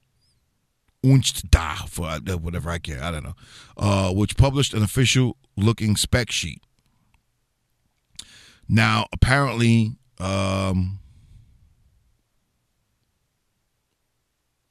Unst 1.03 1.49
da 1.49 1.87
for 1.87 2.09
uh, 2.09 2.37
whatever 2.37 2.69
I 2.69 2.77
care. 2.77 3.03
I 3.03 3.11
don't 3.11 3.25
know. 3.25 3.37
Uh, 3.75 4.13
which 4.13 4.37
published 4.37 4.75
an 4.75 4.83
official 4.83 5.39
looking 5.57 5.97
spec 5.97 6.31
sheet. 6.31 6.61
Now, 8.69 9.07
apparently, 9.13 9.97
um, 10.19 10.99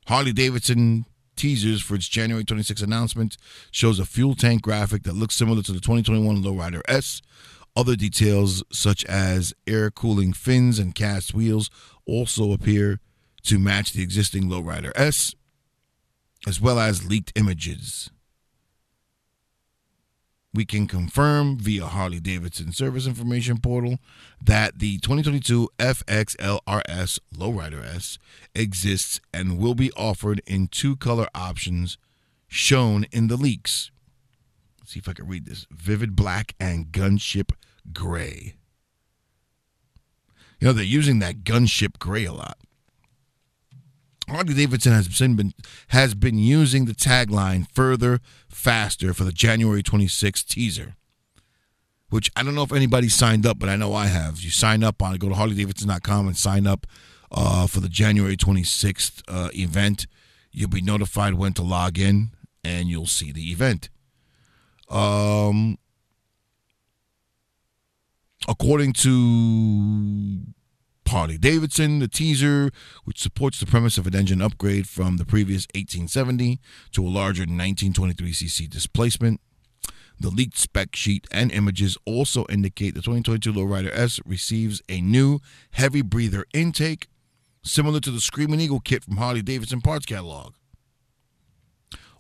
Harley 0.08 0.34
Davidson 0.34 1.06
teasers 1.36 1.82
for 1.82 1.96
its 1.96 2.08
January 2.08 2.44
26 2.44 2.82
announcement 2.82 3.38
shows 3.72 4.00
a 4.00 4.06
fuel 4.06 4.36
tank 4.36 4.62
graphic 4.62 5.04
that 5.04 5.16
looks 5.16 5.36
similar 5.36 5.62
to 5.64 5.72
the 5.72 5.80
2021 5.80 6.44
Lowrider 6.44 6.82
S. 6.88 7.22
Other 7.76 7.96
details, 7.96 8.64
such 8.72 9.04
as 9.06 9.54
air 9.66 9.90
cooling 9.90 10.34
fins 10.34 10.78
and 10.78 10.94
cast 10.94 11.34
wheels, 11.34 11.70
also 12.06 12.52
appear 12.52 13.00
to 13.44 13.58
match 13.58 13.94
the 13.94 14.04
existing 14.04 14.44
Lowrider 14.44 14.92
S, 14.96 15.34
as 16.46 16.62
well 16.62 16.80
as 16.80 17.08
leaked 17.10 17.34
images. 17.36 18.12
We 20.54 20.66
can 20.66 20.86
confirm 20.86 21.58
via 21.58 21.88
Harley 21.88 22.20
Davidson 22.20 22.74
Service 22.74 23.08
Information 23.08 23.58
Portal 23.58 23.98
that 24.40 24.78
the 24.78 25.00
2022 25.00 25.68
FXLRS 25.80 27.20
Lowrider 27.36 27.84
S 27.84 28.20
exists 28.54 29.20
and 29.34 29.58
will 29.58 29.74
be 29.74 29.92
offered 29.94 30.44
in 30.46 30.68
two 30.68 30.96
color 30.96 31.28
options 31.34 31.98
shown 32.48 33.06
in 33.12 33.30
the 33.30 33.36
leaks. 33.36 33.90
Let's 34.80 34.92
see 34.92 35.00
if 35.00 35.10
I 35.10 35.14
can 35.14 35.28
read 35.28 35.46
this 35.46 35.66
Vivid 35.72 36.16
Black 36.16 36.54
and 36.60 36.92
Gunship 36.92 37.54
Gray. 37.92 38.54
You 40.60 40.68
know, 40.68 40.74
they're 40.74 40.86
using 40.86 41.20
that 41.20 41.44
gunship 41.44 42.00
gray 42.00 42.26
a 42.26 42.32
lot. 42.32 42.58
Harley 44.34 44.54
Davidson 44.54 44.94
has 44.94 45.08
been 45.08 45.54
has 45.90 46.16
been 46.16 46.38
using 46.38 46.86
the 46.86 46.94
tagline 46.94 47.68
"further, 47.72 48.20
faster" 48.50 49.14
for 49.14 49.24
the 49.24 49.32
January 49.32 49.84
26th 49.84 50.48
teaser, 50.48 50.96
which 52.10 52.32
I 52.36 52.44
don't 52.44 52.56
know 52.56 52.64
if 52.64 52.74
anybody 52.74 53.10
signed 53.10 53.46
up, 53.46 53.60
but 53.60 53.70
I 53.70 53.76
know 53.76 53.94
I 53.94 54.08
have. 54.08 54.42
You 54.42 54.50
sign 54.50 54.84
up 54.84 55.02
on 55.02 55.16
go 55.18 55.30
to 55.30 55.36
HarleyDavidson.com 55.36 56.28
and 56.28 56.38
sign 56.38 56.66
up 56.66 56.88
uh, 57.32 57.68
for 57.68 57.80
the 57.80 57.90
January 57.90 58.36
26th 58.36 59.22
uh, 59.28 59.50
event. 59.54 60.08
You'll 60.52 60.70
be 60.70 60.82
notified 60.82 61.36
when 61.36 61.54
to 61.54 61.64
log 61.64 62.00
in, 62.00 62.32
and 62.64 62.88
you'll 62.88 63.08
see 63.08 63.32
the 63.32 63.52
event. 63.52 63.90
Um, 64.90 65.78
according 68.48 68.94
to 68.94 70.44
Harley 71.14 71.38
Davidson, 71.38 72.00
the 72.00 72.08
teaser, 72.08 72.72
which 73.04 73.22
supports 73.22 73.60
the 73.60 73.68
premise 73.68 74.00
of 74.00 74.08
an 74.08 74.16
engine 74.16 74.42
upgrade 74.42 74.90
from 74.90 75.18
the 75.18 75.26
previous 75.26 75.68
1870 75.76 76.60
to 76.92 77.06
a 77.06 77.08
larger 77.08 77.46
1923cc 77.46 78.68
displacement. 78.68 79.40
The 80.20 80.32
leaked 80.32 80.58
spec 80.58 80.96
sheet 80.96 81.28
and 81.30 81.52
images 81.52 82.00
also 82.06 82.46
indicate 82.50 82.96
the 82.96 83.02
2022 83.02 83.54
Lowrider 83.54 83.92
S 83.94 84.20
receives 84.26 84.82
a 84.90 85.02
new 85.02 85.40
heavy 85.74 86.02
breather 86.02 86.46
intake, 86.52 87.10
similar 87.64 88.00
to 88.00 88.10
the 88.10 88.20
Screaming 88.20 88.60
Eagle 88.60 88.80
kit 88.80 89.04
from 89.04 89.18
Harley 89.18 89.44
Davidson 89.44 89.82
parts 89.82 90.08
catalog. 90.08 90.56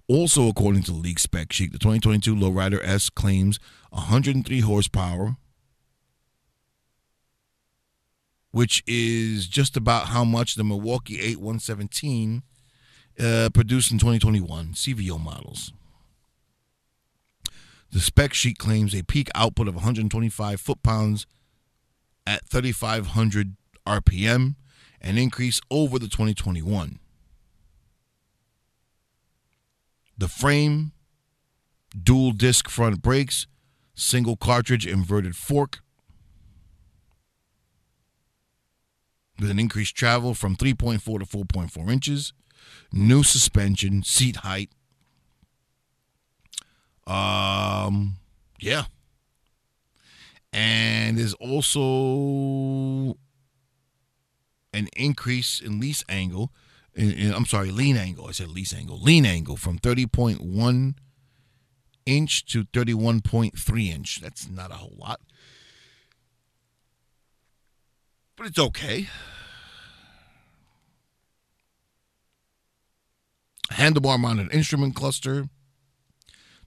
Also, 0.07 0.47
according 0.47 0.83
to 0.83 0.91
the 0.91 0.97
leaked 0.97 1.21
spec 1.21 1.51
sheet, 1.51 1.71
the 1.71 1.79
2022 1.79 2.35
Lowrider 2.35 2.79
S 2.83 3.09
claims 3.09 3.59
103 3.89 4.59
horsepower, 4.59 5.37
which 8.53 8.83
is 8.85 9.47
just 9.47 9.75
about 9.75 10.09
how 10.09 10.23
much 10.23 10.53
the 10.53 10.63
Milwaukee 10.63 11.19
8117 11.19 12.43
uh, 13.19 13.49
produced 13.51 13.91
in 13.91 13.97
2021 13.97 14.73
CVO 14.73 15.19
models. 15.19 15.73
The 17.91 17.99
spec 17.99 18.35
sheet 18.35 18.59
claims 18.59 18.93
a 18.93 19.01
peak 19.01 19.29
output 19.33 19.67
of 19.67 19.73
125 19.73 20.61
foot 20.61 20.83
pounds 20.83 21.25
at 22.27 22.45
3,500 22.45 23.55
RPM, 23.87 24.55
an 25.01 25.17
increase 25.17 25.59
over 25.71 25.97
the 25.97 26.07
2021. 26.07 26.99
The 30.15 30.27
frame, 30.27 30.91
dual 31.99 32.33
disc 32.33 32.69
front 32.69 33.01
brakes, 33.01 33.47
single 33.95 34.35
cartridge 34.35 34.85
inverted 34.85 35.35
fork, 35.35 35.79
with 39.43 39.51
an 39.51 39.59
increased 39.59 39.93
travel 39.93 40.33
from 40.33 40.55
3.4 40.55 41.03
to 41.19 41.25
4.4 41.25 41.91
inches, 41.91 42.31
new 42.93 43.23
suspension, 43.23 44.01
seat 44.01 44.37
height. 44.37 44.69
Um, 47.05 48.15
yeah. 48.57 48.85
And 50.53 51.17
there's 51.17 51.33
also 51.33 53.17
an 54.71 54.87
increase 54.95 55.59
in 55.59 55.81
lease 55.81 56.05
angle. 56.07 56.53
In, 56.95 57.11
in, 57.11 57.33
I'm 57.33 57.45
sorry, 57.45 57.69
lean 57.69 57.97
angle. 57.97 58.27
I 58.27 58.31
said 58.31 58.47
lease 58.47 58.73
angle. 58.73 58.97
Lean 58.97 59.25
angle 59.25 59.57
from 59.57 59.77
30.1 59.77 60.95
inch 62.05 62.45
to 62.45 62.63
31.3 62.63 63.87
inch. 63.89 64.21
That's 64.21 64.47
not 64.47 64.71
a 64.71 64.75
whole 64.75 64.95
lot. 64.97 65.19
but 68.43 68.49
it's 68.49 68.59
okay. 68.59 69.07
Handlebar 73.83 74.17
mounted 74.17 74.53
instrument 74.53 74.95
cluster, 74.95 75.49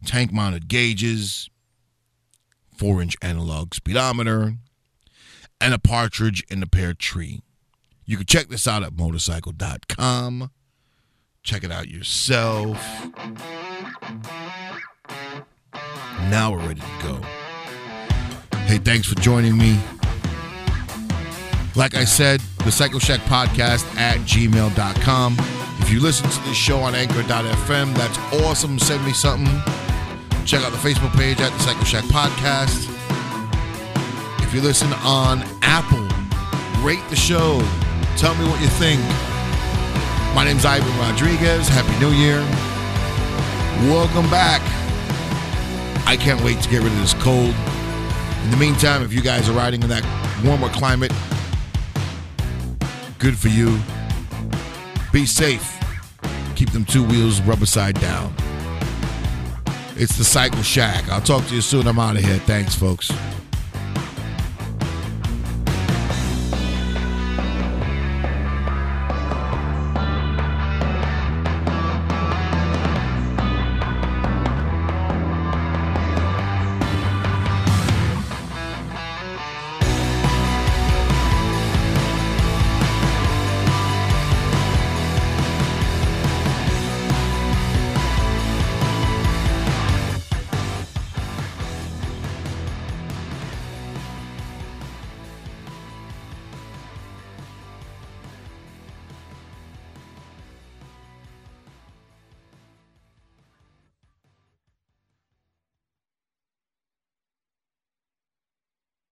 tank 0.04 0.34
mounted 0.34 0.68
gauges, 0.68 1.48
4 2.76 3.00
inch 3.00 3.16
analog 3.22 3.72
speedometer, 3.72 4.56
and 5.58 5.72
a 5.72 5.78
partridge 5.78 6.44
in 6.50 6.60
the 6.60 6.66
pear 6.66 6.92
tree. 6.92 7.40
You 8.04 8.18
can 8.18 8.26
check 8.26 8.48
this 8.48 8.68
out 8.68 8.82
at 8.82 8.98
motorcycle.com. 8.98 10.50
Check 11.42 11.64
it 11.64 11.72
out 11.72 11.88
yourself. 11.88 12.76
Now 16.28 16.52
we're 16.52 16.66
ready 16.66 16.80
to 16.80 17.02
go. 17.02 17.20
Hey, 18.66 18.76
thanks 18.76 19.08
for 19.08 19.14
joining 19.14 19.56
me. 19.56 19.80
Like 21.74 21.94
I 21.94 22.04
said, 22.04 22.40
the 22.58 22.70
Cycle 22.70 23.00
Shack 23.00 23.20
podcast 23.20 23.86
at 23.96 24.18
gmail.com. 24.18 25.65
If 25.86 25.92
you 25.92 26.00
listen 26.00 26.28
to 26.28 26.40
this 26.42 26.56
show 26.56 26.80
on 26.80 26.96
Anchor.fm, 26.96 27.94
that's 27.94 28.18
awesome. 28.42 28.76
Send 28.76 29.04
me 29.04 29.12
something. 29.12 29.46
Check 30.44 30.64
out 30.64 30.72
the 30.72 30.78
Facebook 30.78 31.16
page 31.16 31.40
at 31.40 31.52
the 31.52 31.58
Cycle 31.60 31.84
Shack 31.84 32.02
Podcast. 32.06 32.92
If 34.42 34.52
you 34.52 34.62
listen 34.62 34.92
on 35.04 35.44
Apple, 35.62 36.02
rate 36.84 37.08
the 37.08 37.14
show. 37.14 37.60
Tell 38.16 38.34
me 38.34 38.48
what 38.48 38.60
you 38.60 38.66
think. 38.66 39.00
My 40.34 40.42
name's 40.44 40.64
Ivan 40.64 40.88
Rodriguez. 40.98 41.68
Happy 41.68 41.96
New 42.00 42.10
Year. 42.10 42.40
Welcome 43.88 44.28
back. 44.28 44.62
I 46.04 46.16
can't 46.16 46.42
wait 46.42 46.60
to 46.62 46.68
get 46.68 46.82
rid 46.82 46.90
of 46.90 46.98
this 46.98 47.14
cold. 47.14 47.54
In 48.42 48.50
the 48.50 48.56
meantime, 48.58 49.04
if 49.04 49.12
you 49.12 49.22
guys 49.22 49.48
are 49.48 49.52
riding 49.52 49.84
in 49.84 49.88
that 49.90 50.04
warmer 50.44 50.68
climate, 50.70 51.12
good 53.20 53.38
for 53.38 53.46
you. 53.46 53.78
Be 55.12 55.24
safe. 55.26 55.75
Keep 56.56 56.70
them 56.70 56.84
two 56.84 57.04
wheels 57.04 57.40
rubber 57.42 57.66
side 57.66 58.00
down. 58.00 58.34
It's 59.94 60.16
the 60.16 60.24
Cycle 60.24 60.62
Shack. 60.62 61.08
I'll 61.10 61.20
talk 61.20 61.46
to 61.46 61.54
you 61.54 61.60
soon. 61.60 61.86
I'm 61.86 61.98
out 61.98 62.16
of 62.16 62.24
here. 62.24 62.38
Thanks, 62.38 62.74
folks. 62.74 63.10